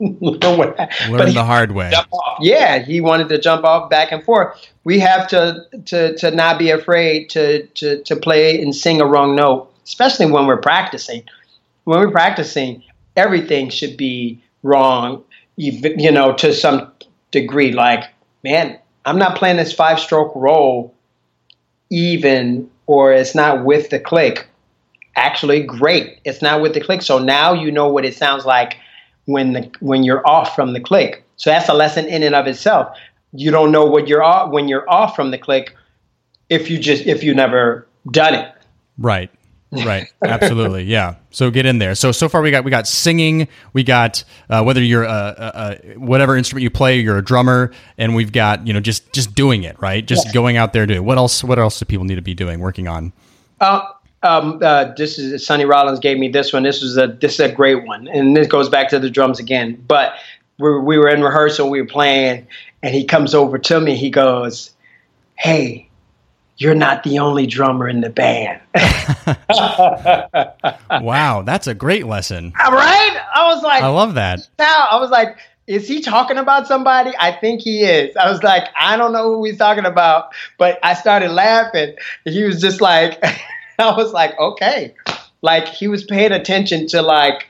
[0.00, 1.92] learn the hard way.
[2.40, 4.70] Yeah, he wanted to jump off back and forth.
[4.84, 9.06] We have to to to not be afraid to to to play and sing a
[9.06, 11.22] wrong note especially when we're practicing.
[11.84, 12.82] When we're practicing,
[13.16, 15.22] everything should be wrong,
[15.56, 16.90] you know, to some
[17.30, 17.72] degree.
[17.72, 18.04] Like,
[18.42, 20.94] man, I'm not playing this five stroke roll
[21.90, 24.48] even, or it's not with the click.
[25.16, 26.18] Actually, great.
[26.24, 27.02] It's not with the click.
[27.02, 28.78] So now you know what it sounds like
[29.26, 31.22] when the when you're off from the click.
[31.36, 32.96] So that's a lesson in and of itself.
[33.32, 35.74] You don't know what you're off when you're off from the click
[36.48, 38.52] if you just if you never done it.
[38.98, 39.30] Right
[39.84, 40.08] right.
[40.22, 40.84] Absolutely.
[40.94, 41.16] Yeah.
[41.30, 41.94] So get in there.
[41.94, 43.48] So so far we got we got singing.
[43.72, 47.72] We got uh, whether you're a, a, a, whatever instrument you play you're a drummer
[47.98, 50.06] and we've got you know just just doing it right?
[50.06, 52.60] Just going out there doing what else what else do people need to be doing
[52.60, 53.12] working on?
[53.60, 53.82] Uh,
[54.24, 56.62] um, uh, this is Sonny Rollins gave me this one.
[56.62, 59.38] This was a this is a great one, and this goes back to the drums
[59.38, 59.82] again.
[59.86, 60.14] But
[60.58, 62.46] we, we were in rehearsal, we were playing,
[62.82, 63.96] and he comes over to me.
[63.96, 64.70] He goes,
[65.36, 65.88] "Hey,
[66.56, 68.60] you're not the only drummer in the band.
[71.04, 72.52] wow, that's a great lesson.
[72.74, 73.20] Right?
[73.34, 74.48] I was like, I love that.
[74.58, 77.12] Now I was like, is he talking about somebody?
[77.18, 78.16] I think he is.
[78.16, 81.94] I was like, I don't know who he's talking about, but I started laughing.
[82.24, 83.22] He was just like,
[83.78, 84.94] I was like, okay,
[85.42, 87.48] like he was paying attention to like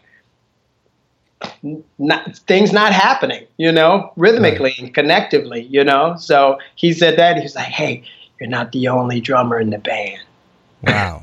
[1.99, 4.79] not, things not happening, you know, rhythmically right.
[4.79, 6.17] and connectively, you know.
[6.17, 8.05] So he said that he was like, hey
[8.44, 10.20] you're not the only drummer in the band.
[10.83, 11.22] Wow.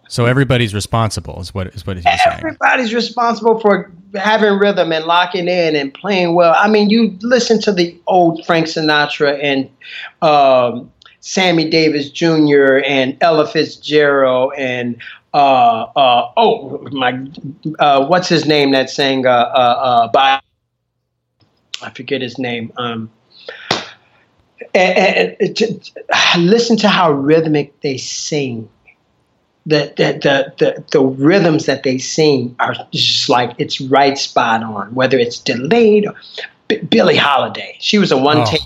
[0.08, 2.18] so everybody's responsible is what is what he's saying.
[2.26, 6.56] Everybody's responsible for having rhythm and locking in and playing well.
[6.58, 9.70] I mean, you listen to the old Frank Sinatra and
[10.20, 12.80] um, Sammy Davis Jr.
[12.84, 15.00] and Ella Fitzgerald and
[15.32, 17.24] uh, uh, oh my,
[17.78, 20.40] uh, what's his name that sang uh, uh, uh, by
[21.82, 22.72] I forget his name.
[22.78, 23.12] Um,
[24.74, 25.90] and, and,
[26.34, 28.68] and, listen to how rhythmic they sing.
[29.66, 34.62] The, the, the, the, the rhythms that they sing are just like it's right spot
[34.62, 36.14] on, whether it's delayed or
[36.68, 37.76] B- Billie Holiday.
[37.78, 38.46] She was a one oh.
[38.46, 38.62] take.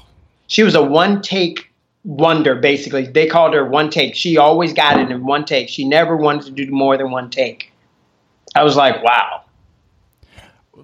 [0.46, 1.70] She was a one take
[2.04, 3.06] wonder, basically.
[3.06, 4.14] They called her one take.
[4.14, 5.68] She always got it in one take.
[5.68, 7.72] She never wanted to do more than one take.
[8.54, 9.43] I was like, wow.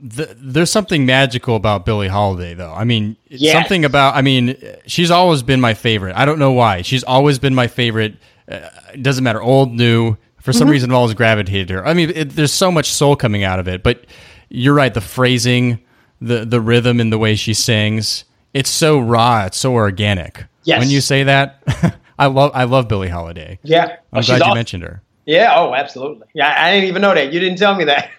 [0.03, 2.73] The, there's something magical about Billie Holiday, though.
[2.73, 3.53] I mean, yes.
[3.53, 4.17] something about.
[4.17, 6.17] I mean, she's always been my favorite.
[6.17, 6.83] I don't know why.
[6.83, 8.17] She's always been my favorite.
[8.51, 10.17] Uh, it doesn't matter, old, new.
[10.41, 10.71] For some mm-hmm.
[10.73, 11.87] reason, I've always gravitated her.
[11.87, 13.83] I mean, it, there's so much soul coming out of it.
[13.83, 14.07] But
[14.49, 14.93] you're right.
[14.93, 15.81] The phrasing,
[16.21, 19.45] the the rhythm, and the way she sings, it's so raw.
[19.45, 20.45] It's so organic.
[20.65, 20.81] Yes.
[20.81, 21.63] When you say that,
[22.19, 23.59] I love I love Billie Holiday.
[23.63, 23.97] Yeah.
[24.13, 24.55] I'm oh, glad you awesome.
[24.55, 25.03] mentioned her.
[25.27, 25.53] Yeah.
[25.57, 26.27] Oh, absolutely.
[26.35, 26.55] Yeah.
[26.57, 27.33] I didn't even know that.
[27.33, 28.11] You didn't tell me that.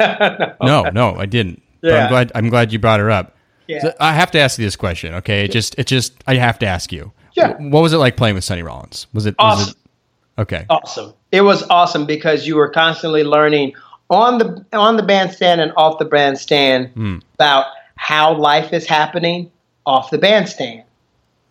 [0.61, 0.83] no.
[0.83, 1.61] no, no, I didn't.
[1.81, 2.03] Yeah.
[2.03, 2.31] I'm glad.
[2.35, 3.35] I'm glad you brought her up.
[3.67, 3.81] Yeah.
[3.81, 5.13] So I have to ask you this question.
[5.15, 5.45] Okay.
[5.45, 5.75] It just.
[5.77, 6.13] It just.
[6.27, 7.11] I have to ask you.
[7.33, 7.57] Yeah.
[7.57, 9.07] What was it like playing with Sonny Rollins?
[9.13, 9.35] Was it?
[9.39, 9.59] Awesome.
[9.59, 10.65] Was it, okay.
[10.69, 11.13] Awesome.
[11.31, 13.73] It was awesome because you were constantly learning
[14.09, 17.21] on the on the bandstand and off the bandstand mm.
[17.35, 19.49] about how life is happening
[19.85, 20.83] off the bandstand.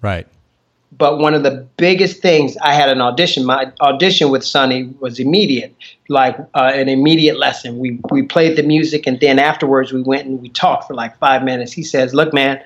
[0.03, 0.27] Right.
[0.93, 3.45] But one of the biggest things I had an audition.
[3.45, 5.75] My audition with Sonny was immediate,
[6.09, 7.79] like uh, an immediate lesson.
[7.79, 11.17] We we played the music, and then afterwards we went and we talked for like
[11.19, 11.73] five minutes.
[11.73, 12.61] He says, "Look, man,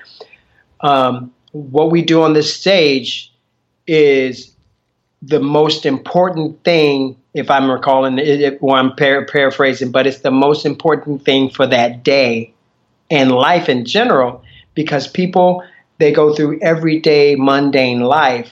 [0.81, 3.31] um, what we do on this stage
[3.85, 4.51] is
[5.21, 10.31] the most important thing." If I'm recalling it, or I'm par- paraphrasing, but it's the
[10.31, 12.53] most important thing for that day
[13.11, 15.63] and life in general because people
[15.97, 18.51] they go through everyday mundane life.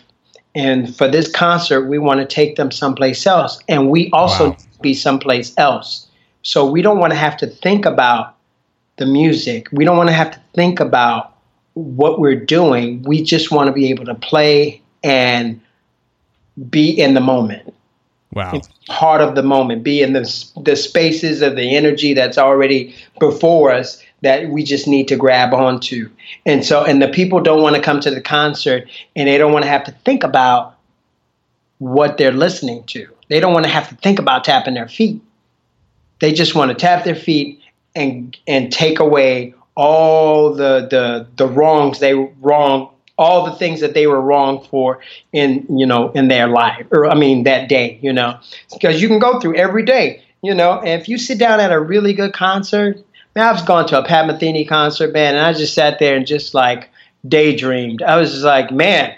[0.55, 3.59] And for this concert, we want to take them someplace else.
[3.67, 4.57] And we also wow.
[4.81, 6.07] be someplace else.
[6.43, 8.35] So we don't want to have to think about
[8.97, 9.67] the music.
[9.71, 11.35] We don't want to have to think about
[11.73, 13.01] what we're doing.
[13.03, 15.59] We just want to be able to play and
[16.69, 17.73] be in the moment.
[18.33, 18.51] Wow.
[18.53, 22.95] It's part of the moment, be in the, the spaces of the energy that's already
[23.19, 26.09] before us that we just need to grab onto.
[26.45, 29.51] And so, and the people don't want to come to the concert and they don't
[29.51, 30.77] want to have to think about
[31.77, 33.07] what they're listening to.
[33.29, 35.21] They don't want to have to think about tapping their feet.
[36.19, 37.59] They just want to tap their feet
[37.95, 43.93] and and take away all the the the wrongs they wrong all the things that
[43.93, 44.99] they were wrong for
[45.31, 48.39] in you know in their life or I mean that day you know
[48.71, 51.71] because you can go through every day you know and if you sit down at
[51.71, 53.03] a really good concert
[53.35, 56.53] I've gone to a Pat Metheny concert, man, and I just sat there and just
[56.53, 56.89] like
[57.27, 58.01] daydreamed.
[58.03, 59.15] I was just like, man,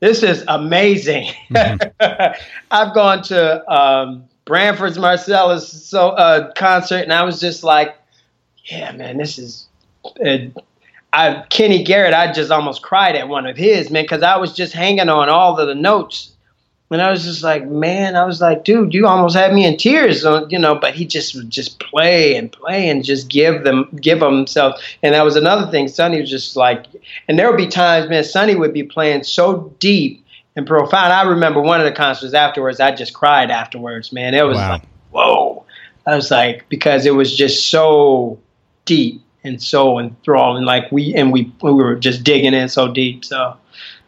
[0.00, 1.32] this is amazing.
[1.50, 2.42] Mm-hmm.
[2.70, 7.96] I've gone to um, Branford's Marsalis so uh, concert, and I was just like,
[8.66, 9.66] yeah, man, this is.
[10.24, 10.60] Uh,
[11.14, 14.52] I, Kenny Garrett, I just almost cried at one of his, man, because I was
[14.52, 16.33] just hanging on all of the notes
[16.90, 19.76] and I was just like, man, I was like, dude, you almost had me in
[19.76, 20.74] tears, uh, you know.
[20.74, 24.80] But he just would just play and play and just give them, give himself.
[25.02, 25.88] And that was another thing.
[25.88, 26.86] Sonny was just like,
[27.26, 30.24] and there would be times, man, Sonny would be playing so deep
[30.56, 31.12] and profound.
[31.12, 34.34] I remember one of the concerts afterwards, I just cried afterwards, man.
[34.34, 34.68] It was wow.
[34.70, 35.64] like, whoa.
[36.06, 38.38] I was like, because it was just so
[38.84, 40.64] deep and so enthralling.
[40.64, 43.24] Like we and we we were just digging in so deep.
[43.24, 43.56] So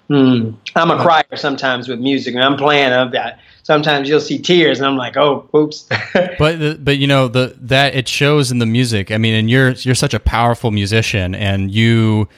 [0.08, 0.52] Hmm.
[0.76, 2.92] I'm a crier sometimes with music, and I'm playing.
[2.92, 5.88] I've got sometimes you'll see tears, and I'm like, oh, oops.
[6.38, 9.10] but but you know the that it shows in the music.
[9.10, 12.28] I mean, and you're you're such a powerful musician, and you.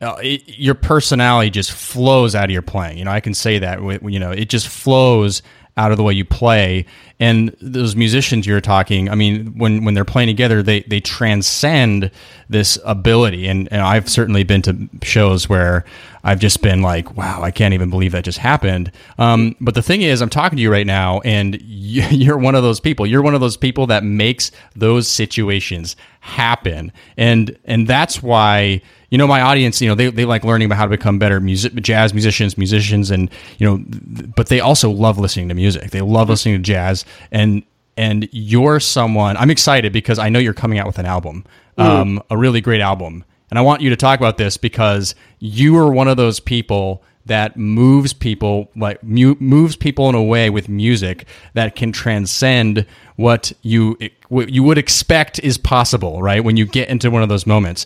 [0.00, 2.98] Uh, it, your personality just flows out of your playing.
[2.98, 3.82] You know, I can say that.
[4.04, 5.42] You know, it just flows
[5.78, 6.84] out of the way you play.
[7.20, 12.10] And those musicians you're talking, I mean, when, when they're playing together, they, they transcend
[12.50, 13.46] this ability.
[13.46, 15.84] And, and I've certainly been to shows where
[16.24, 18.90] I've just been like, wow, I can't even believe that just happened.
[19.18, 22.64] Um, but the thing is, I'm talking to you right now, and you're one of
[22.64, 23.06] those people.
[23.06, 26.92] You're one of those people that makes those situations happen.
[27.16, 30.76] And, and that's why you know my audience you know they, they like learning about
[30.76, 33.84] how to become better music jazz musicians musicians and you know
[34.36, 35.90] but they also love listening to music.
[35.90, 37.04] They love listening to jazz.
[37.30, 37.62] And
[37.96, 41.44] and you're someone i'm excited because i know you're coming out with an album
[41.76, 41.84] mm.
[41.84, 43.24] um, a really great album.
[43.50, 47.02] And i want you to talk about this because you are one of those people
[47.26, 52.86] that moves people like mu- moves people in a way with music that can transcend
[53.16, 56.42] what you what you would expect is possible right?
[56.42, 57.84] When you get into one of those moments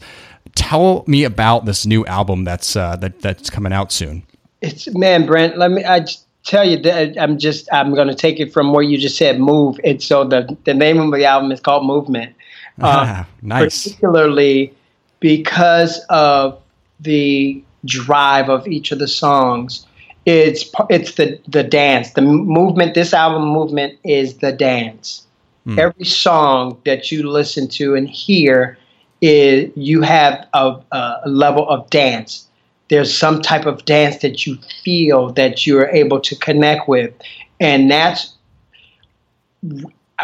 [0.54, 4.24] tell me about this new album that's uh, that that's coming out soon.
[4.60, 5.58] It's man, Brent.
[5.58, 5.84] Let me.
[5.84, 6.06] I
[6.44, 9.40] tell you that I'm just I'm going to take it from where you just said
[9.40, 9.78] move.
[9.84, 12.34] It's so the the name of the album is called Movement.
[12.80, 13.84] Uh, nice.
[13.84, 14.72] Particularly
[15.20, 16.58] because of
[17.00, 19.86] the drive of each of the songs.
[20.24, 22.94] It's it's the the dance, the movement.
[22.94, 25.26] This album movement is the dance.
[25.64, 25.78] Hmm.
[25.78, 28.78] Every song that you listen to and hear
[29.22, 32.46] is you have a, a level of dance.
[32.88, 37.14] There's some type of dance that you feel that you're able to connect with,
[37.58, 38.34] and that's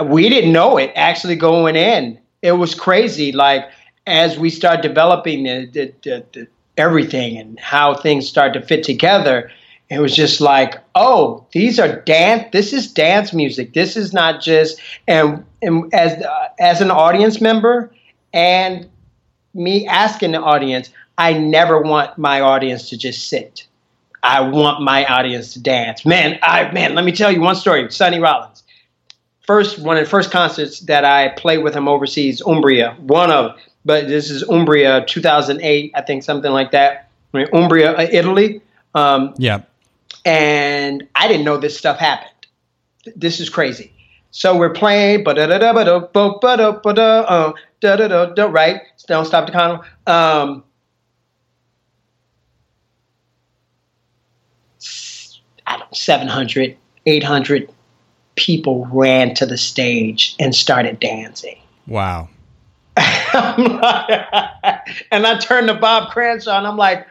[0.05, 2.18] we didn't know it actually going in.
[2.42, 3.32] It was crazy.
[3.32, 3.64] Like
[4.07, 8.84] as we start developing the, the, the, the everything and how things start to fit
[8.84, 9.51] together,
[9.90, 12.44] it was just like, oh, these are dance.
[12.53, 13.72] This is dance music.
[13.72, 17.92] This is not just and, and as uh, as an audience member
[18.39, 18.89] and
[19.53, 23.66] me asking the audience, I never want my audience to just sit.
[24.22, 26.07] I want my audience to dance.
[26.07, 27.91] Man, I man, let me tell you one story.
[27.91, 28.62] Sonny Rollins.
[29.45, 32.97] First one of the first concerts that I played with him overseas, Umbria.
[33.01, 37.09] One of but this is Umbria 2008, I think something like that.
[37.34, 38.61] Umbria, uh, Italy.
[38.95, 39.62] Um, yeah.
[40.24, 42.30] And I didn't know this stuff happened.
[43.16, 43.93] This is crazy.
[44.30, 45.24] So we're playing,
[47.83, 48.83] right?
[49.07, 49.81] Don't stop the con.
[50.07, 50.64] Um,
[55.66, 56.76] I don't 700,
[57.07, 57.70] 800
[58.37, 61.59] people ran to the stage and started dancing.
[61.87, 62.29] Wow.
[62.97, 63.07] and
[65.26, 67.07] I turned to Bob Cranshaw and I'm like,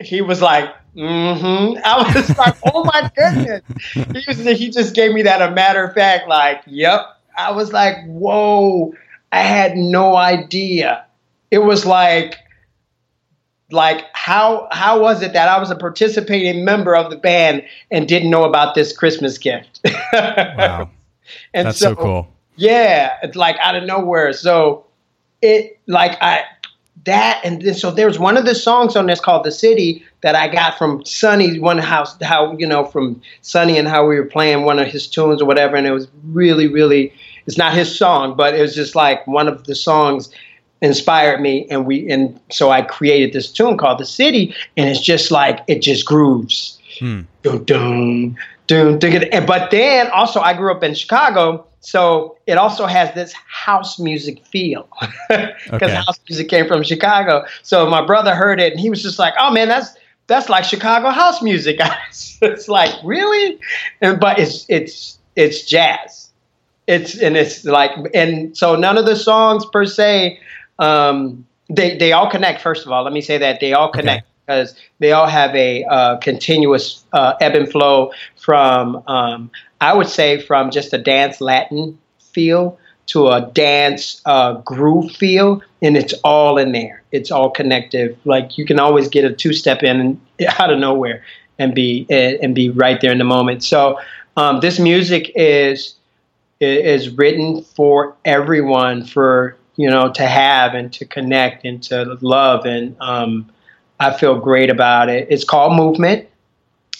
[0.00, 1.78] he was like, mm-hmm.
[1.84, 3.62] I was like, oh my goodness.
[3.92, 7.00] He, was, he just gave me that a matter of fact, like, yep.
[7.36, 8.94] I was like, whoa.
[9.32, 11.04] I had no idea.
[11.50, 12.36] It was like,
[13.70, 18.06] like how how was it that I was a participating member of the band and
[18.06, 19.80] didn't know about this Christmas gift?
[20.12, 20.90] wow,
[21.54, 22.28] and that's so, so cool.
[22.56, 24.32] Yeah, it's like out of nowhere.
[24.34, 24.84] So
[25.40, 26.44] it like I
[27.04, 30.34] that and then so there's one of the songs on this called "The City" that
[30.34, 31.58] I got from Sonny.
[31.58, 35.06] One house how you know from Sonny and how we were playing one of his
[35.06, 37.12] tunes or whatever, and it was really really.
[37.46, 40.30] It's not his song, but it was just like one of the songs
[40.80, 45.00] inspired me, and we and so I created this tune called "The City," and it's
[45.00, 46.78] just like it just grooves.
[46.98, 47.22] Hmm.
[47.42, 48.36] Dun, dun,
[48.66, 53.32] dun, dun, but then also I grew up in Chicago so it also has this
[53.32, 54.88] house music feel
[55.28, 55.94] because okay.
[55.94, 57.44] house music came from Chicago.
[57.62, 59.96] So my brother heard it and he was just like, "Oh man, that's
[60.28, 61.80] that's like Chicago house music."
[62.42, 63.58] it's like really,
[64.00, 66.21] and, but it's it's it's jazz.
[66.86, 70.40] It's and it's like and so none of the songs per se.
[70.78, 72.60] Um, they they all connect.
[72.60, 74.22] First of all, let me say that they all connect.
[74.22, 79.94] Okay because they all have a uh, continuous uh, ebb and flow from um, I
[79.94, 85.96] would say from just a dance Latin feel to a dance uh, groove feel, and
[85.96, 87.02] it's all in there.
[87.10, 88.16] It's all connective.
[88.24, 90.20] Like you can always get a two step in
[90.58, 91.24] out of nowhere
[91.58, 93.64] and be and be right there in the moment.
[93.64, 93.98] So
[94.36, 95.94] um, this music is
[96.62, 102.66] is written for everyone for you know to have and to connect and to love
[102.66, 103.50] and um,
[104.02, 105.28] I feel great about it.
[105.30, 106.28] It's called Movement.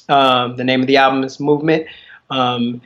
[0.08, 1.86] Um, the name of the album is Movement.
[2.30, 2.80] Um,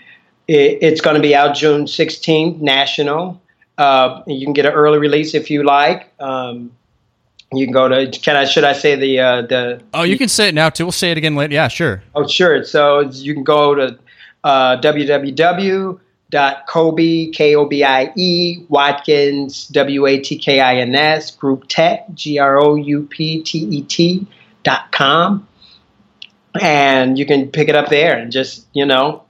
[0.49, 3.41] it, it's going to be out June 16th, national.
[3.77, 6.11] Uh, you can get an early release if you like.
[6.19, 6.73] Um,
[7.53, 8.11] you can go to.
[8.11, 8.45] Can I?
[8.45, 9.83] Should I say the uh, the?
[9.95, 10.85] Oh, you can say it now too.
[10.85, 11.55] We'll say it again later.
[11.55, 12.03] Yeah, sure.
[12.15, 12.65] Oh, sure.
[12.65, 13.99] So you can go to
[14.43, 14.77] uh,
[16.33, 22.15] www.Kobie k o b i e watkins w a t k i n s Grouptet
[22.15, 24.27] g r o u p t e t
[24.65, 25.47] dot com,
[26.61, 29.23] and you can pick it up there and just you know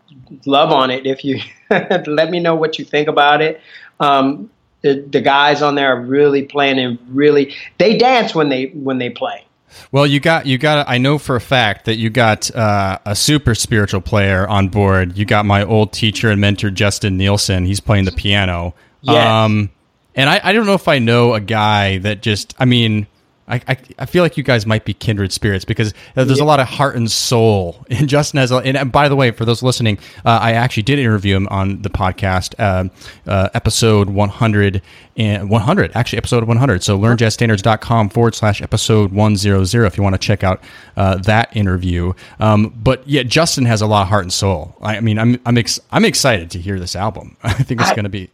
[0.46, 1.40] love on it if you
[2.06, 3.60] let me know what you think about it.
[4.00, 4.50] Um,
[4.82, 8.98] the, the guys on there are really playing and really they dance when they when
[8.98, 9.45] they play.
[9.92, 10.88] Well, you got you got.
[10.88, 15.16] I know for a fact that you got uh, a super spiritual player on board.
[15.16, 17.64] You got my old teacher and mentor Justin Nielsen.
[17.64, 18.74] He's playing the piano.
[19.02, 19.26] Yes.
[19.26, 19.70] Um,
[20.14, 22.54] and I, I don't know if I know a guy that just.
[22.58, 23.06] I mean,
[23.48, 26.42] I, I, I, feel like you guys might be kindred spirits because there's yeah.
[26.42, 27.84] a lot of heart and soul.
[27.90, 30.98] in Justin has, a, and by the way, for those listening, uh, I actually did
[30.98, 32.88] interview him on the podcast, uh,
[33.30, 34.82] uh, episode 100
[35.16, 36.82] and 100, actually episode 100.
[36.82, 40.62] So learnjazzstandards.com forward slash episode 100 if you want to check out
[40.96, 42.12] uh, that interview.
[42.40, 44.76] Um, but yeah, Justin has a lot of heart and soul.
[44.80, 47.36] I, I mean, I'm, I'm, ex- I'm excited to hear this album.
[47.42, 48.30] I think it's going to be.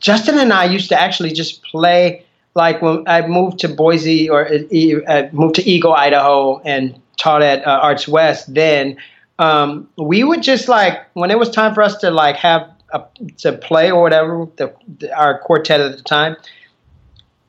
[0.00, 2.25] Justin and I used to actually just play
[2.56, 4.58] like when I moved to Boise or uh,
[5.06, 8.96] uh moved to Eagle, Idaho, and taught at uh, Arts West, then
[9.38, 13.04] um, we would just like when it was time for us to like have a,
[13.38, 16.36] to play or whatever the, the, our quartet at the time.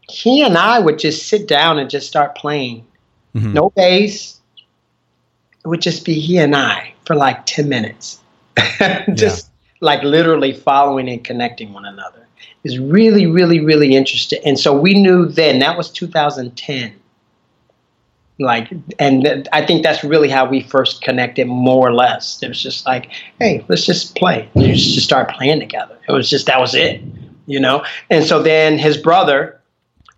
[0.09, 2.85] He and I would just sit down and just start playing.
[3.35, 3.53] Mm-hmm.
[3.53, 4.39] No bass.
[5.63, 8.19] It would just be he and I for like ten minutes,
[9.13, 9.77] just yeah.
[9.79, 12.26] like literally following and connecting one another.
[12.63, 14.39] Is really, really, really interesting.
[14.45, 16.93] And so we knew then that was 2010
[18.39, 22.41] like and i think that's really how we first connected more or less.
[22.43, 23.09] It was just like
[23.39, 24.49] hey let's just play.
[24.55, 25.97] You just start playing together.
[26.07, 27.01] It was just that was it
[27.47, 27.85] you know?
[28.09, 29.59] And so then his brother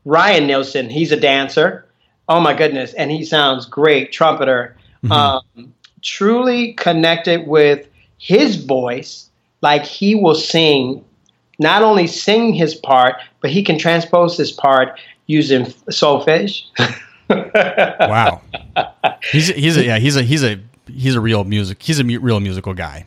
[0.06, 1.86] Ryan Nielsen he's a dancer.
[2.28, 2.94] Oh my goodness.
[2.94, 4.76] And he sounds great trumpeter.
[5.04, 5.12] Mm-hmm.
[5.14, 9.30] um, truly connected with his voice.
[9.62, 11.06] Like he will sing
[11.60, 16.64] not only sing his part but he can transpose his part using solfege
[17.30, 18.42] wow.
[19.32, 22.20] He's he's a yeah he's a he's a he's a real music he's a mu-
[22.20, 23.06] real musical guy.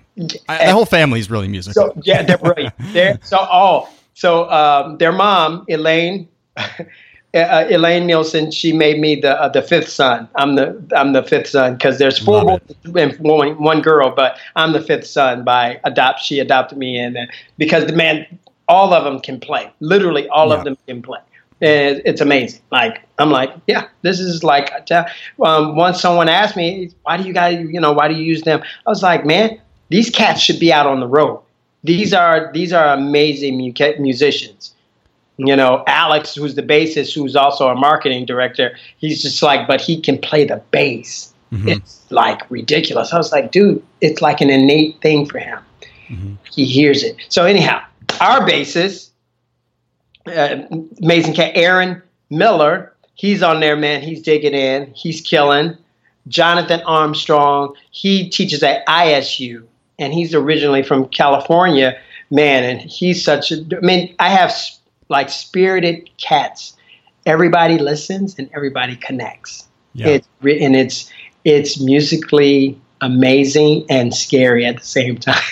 [0.49, 1.93] I, the whole family's really musical.
[1.95, 2.75] So, yeah, they're brilliant.
[2.93, 6.29] They're, so oh so um, their mom Elaine.
[7.35, 10.29] Uh, Elaine Nielsen, she made me the uh, the fifth son.
[10.35, 12.61] I'm the I'm the fifth son because there's four boys
[12.95, 16.21] and one, one girl, but I'm the fifth son by adopt.
[16.21, 17.17] She adopted me, and
[17.57, 18.27] because the man,
[18.73, 19.64] all of them can play.
[19.81, 20.57] Literally, all yeah.
[20.57, 21.20] of them can play
[21.62, 22.61] it's amazing.
[22.70, 24.73] Like I'm like, yeah, this is like.
[25.43, 28.43] Um, once someone asked me, why do you guys, you know, why do you use
[28.43, 28.62] them?
[28.87, 31.41] I was like, man, these cats should be out on the road.
[31.85, 34.75] These are these are amazing mu- musicians.
[35.39, 39.81] You know, Alex, who's the bassist, who's also a marketing director, he's just like, but
[39.81, 41.33] he can play the bass.
[41.53, 41.68] Mm-hmm.
[41.68, 43.12] It's like ridiculous.
[43.12, 45.59] I was like, dude, it's like an innate thing for him.
[46.09, 46.35] Mm-hmm.
[46.51, 47.16] He hears it.
[47.29, 47.83] So anyhow,
[48.21, 49.13] our bassist
[50.27, 50.63] uh,
[51.01, 52.93] amazing cat Aaron Miller.
[53.15, 54.03] He's on there, man.
[54.03, 54.93] He's digging in.
[54.95, 55.77] He's killing.
[56.29, 57.75] Jonathan Armstrong.
[57.91, 59.65] He teaches at ISU,
[59.99, 61.99] and he's originally from California,
[62.31, 62.65] man.
[62.65, 63.65] And he's such a.
[63.77, 64.55] I mean, I have
[65.09, 66.77] like spirited cats.
[67.27, 69.69] Everybody listens and everybody connects.
[69.95, 70.09] Yeah.
[70.09, 71.11] It's and it's
[71.45, 75.43] it's musically amazing and scary at the same time.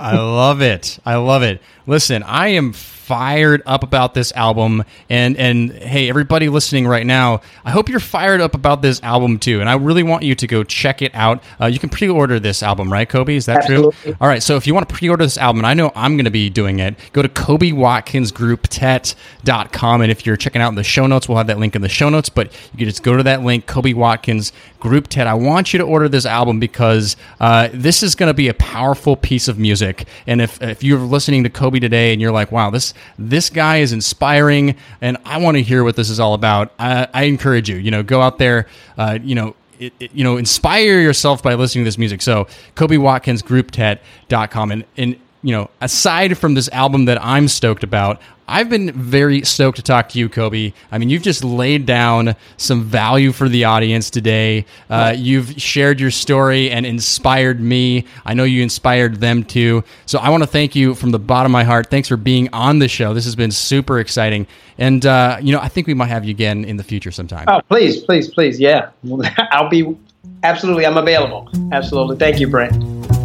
[0.00, 0.98] I love it.
[1.04, 1.60] I love it.
[1.86, 2.72] Listen, I am
[3.02, 4.84] fired up about this album.
[5.10, 9.40] And and hey everybody listening right now i hope you're fired up about this album
[9.40, 9.60] too.
[9.60, 11.42] And i really want you to go check it out.
[11.60, 13.34] Uh, you can pre-order this album right Kobie?
[13.36, 13.92] Is that Absolutely.
[14.02, 14.42] true all right.
[14.42, 16.48] So if you want to pre-order this album and i know i'm going to be
[16.48, 21.48] doing it go to kobiewatkinsgrouptet.com and if you're checking out the show notes we'll have
[21.48, 23.92] that link in the show notes but you can just go to that link kobe
[23.92, 25.28] watkins group tet.
[25.28, 28.54] I want you to order this album because uh, this is going to be a
[28.54, 30.08] powerful piece of music.
[30.26, 33.78] And if, if you're listening to Kobie today and you're like wow this this guy
[33.78, 36.72] is inspiring, and I want to hear what this is all about.
[36.78, 38.66] I, I encourage you, you know, go out there,
[38.98, 42.22] uh, you know, it, it, you know, inspire yourself by listening to this music.
[42.22, 42.46] So,
[42.76, 44.70] Kobie Watkins, GroupTet.com.
[44.70, 48.20] And, and you know, aside from this album that I'm stoked about,
[48.52, 50.74] I've been very stoked to talk to you, Kobie.
[50.90, 54.66] I mean, you've just laid down some value for the audience today.
[54.90, 58.04] Uh, you've shared your story and inspired me.
[58.26, 59.84] I know you inspired them too.
[60.04, 61.88] So I want to thank you from the bottom of my heart.
[61.88, 63.14] Thanks for being on the show.
[63.14, 64.46] This has been super exciting.
[64.76, 67.46] And, uh, you know, I think we might have you again in the future sometime.
[67.48, 68.60] Oh, please, please, please.
[68.60, 68.90] Yeah.
[69.50, 69.96] I'll be
[70.42, 71.48] absolutely, I'm available.
[71.72, 72.18] Absolutely.
[72.18, 72.74] Thank you, Brent.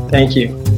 [0.09, 0.76] Thank you.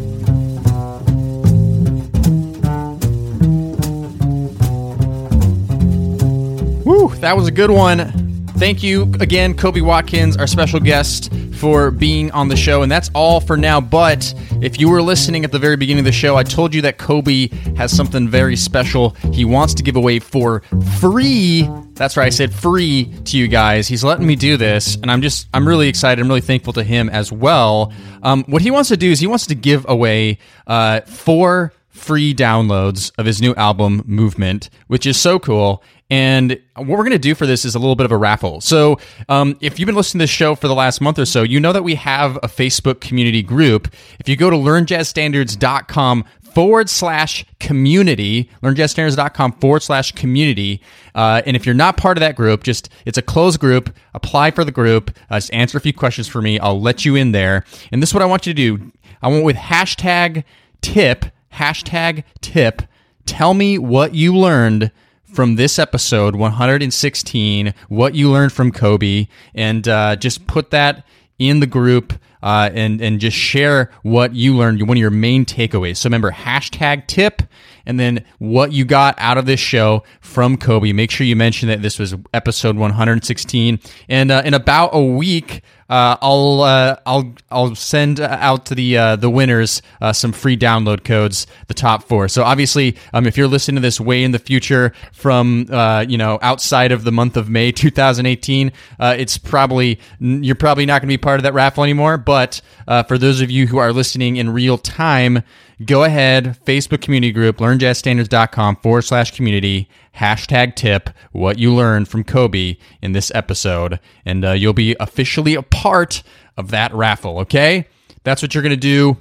[7.00, 8.12] Woo, that was a good one.
[8.58, 12.82] Thank you again, Kobie Watkins, our special guest, for being on the show.
[12.82, 13.80] And that's all for now.
[13.80, 16.82] But if you were listening at the very beginning of the show, I told you
[16.82, 20.60] that Kobie has something very special he wants to give away for
[21.00, 21.70] free.
[21.93, 23.88] That's right, I said free to you guys.
[23.88, 26.22] He's letting me do this, and I'm just, I'm really excited.
[26.22, 27.93] I'm really thankful to him as well.
[28.24, 30.38] Um, what he wants to do is he wants to give away
[30.68, 35.82] uh, four free downloads of his new album, Movement, which is so cool.
[36.10, 38.62] And what we're going to do for this is a little bit of a raffle.
[38.62, 38.97] So,
[39.28, 41.60] um, if you've been listening to this show for the last month or so, you
[41.60, 43.93] know that we have a Facebook community group.
[44.20, 50.82] If you go to learnjazzstandards.com forward slash community, learnjazzstandards.com forward slash community.
[51.14, 53.95] Uh, and if you're not part of that group, just it's a closed group.
[54.14, 55.12] Apply for the group.
[55.30, 56.60] Uh, just answer a few questions for me.
[56.60, 57.66] I'll let you in there.
[57.91, 58.91] And this is what I want you to do.
[59.22, 60.43] I want with hashtag
[60.82, 62.82] tip, hashtag tip,
[63.26, 64.91] tell me what you learned
[65.34, 71.05] from this episode 116 what you learned from Kobie and uh, just put that
[71.38, 75.45] in the group uh, and and just share what you learned, one of your main
[75.45, 75.97] takeaways.
[75.97, 77.41] So remember hashtag tip
[77.89, 80.93] and then what you got out of this show from Kobie.
[80.93, 83.79] Make sure you mention that this was episode 116.
[84.07, 88.95] And uh, in about a week, uh, I'll uh, I'll I'll send out to the
[88.95, 92.27] uh, the winners uh, some free download codes, the top four.
[92.27, 96.19] So obviously, um, if you're listening to this way in the future, from uh, you
[96.19, 101.07] know outside of the month of May 2018, uh, it's probably you're probably not going
[101.07, 102.19] to be part of that raffle anymore.
[102.19, 102.61] But
[103.07, 105.41] for those of you who are listening in real time,
[105.86, 112.23] go ahead, Facebook community group, learnjazzstandards.com forward slash community, hashtag tip what you learned from
[112.23, 116.23] Kobie in this episode, and uh, you'll be officially a part
[116.57, 117.88] of that raffle, okay?
[118.23, 119.17] That's what you're going to do.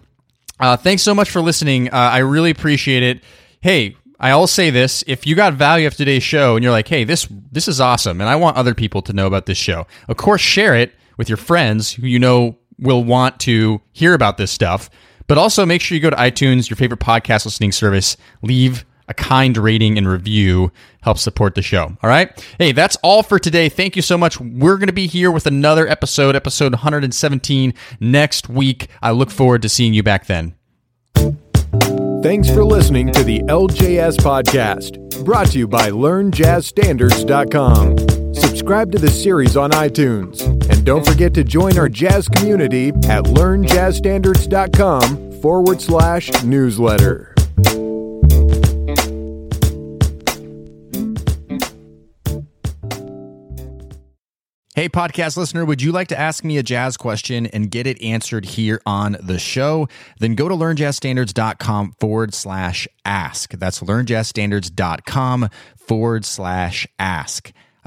[0.61, 1.89] Uh, thanks so much for listening.
[1.89, 3.23] Uh, I really appreciate it.
[3.61, 6.89] Hey, I will say this: if you got value of today's show and you're like,
[6.89, 9.87] "Hey, this this is awesome," and I want other people to know about this show,
[10.09, 14.37] of course, share it with your friends who you know will want to hear about
[14.37, 14.91] this stuff.
[15.29, 19.15] But also make sure you go to iTunes, your favorite podcast listening service, leave a
[19.15, 20.73] kind rating and review
[21.03, 21.97] helps support the show.
[22.03, 22.45] All right.
[22.59, 23.69] Hey, that's all for today.
[23.69, 24.41] Thank you so much.
[24.41, 28.89] We're going to be here with another episode, episode 117 next week.
[29.01, 30.57] I look forward to seeing you back then.
[32.23, 38.18] Thanks for listening to the LJS podcast, brought to you by LearnJazzStandards.com.
[38.39, 43.25] Subscribe to the series on iTunes, and don't forget to join our jazz community at
[43.25, 47.35] LearnJazzStandards.com forward slash newsletter.
[54.79, 58.01] Hey, podcast listener, would you like to ask me a jazz question and get it
[58.01, 59.89] answered here on the show?
[60.21, 63.55] Then go to learnjazzstandards.com forward slash ask.
[63.55, 67.51] That's learnjazzstandards.com forward slash ask.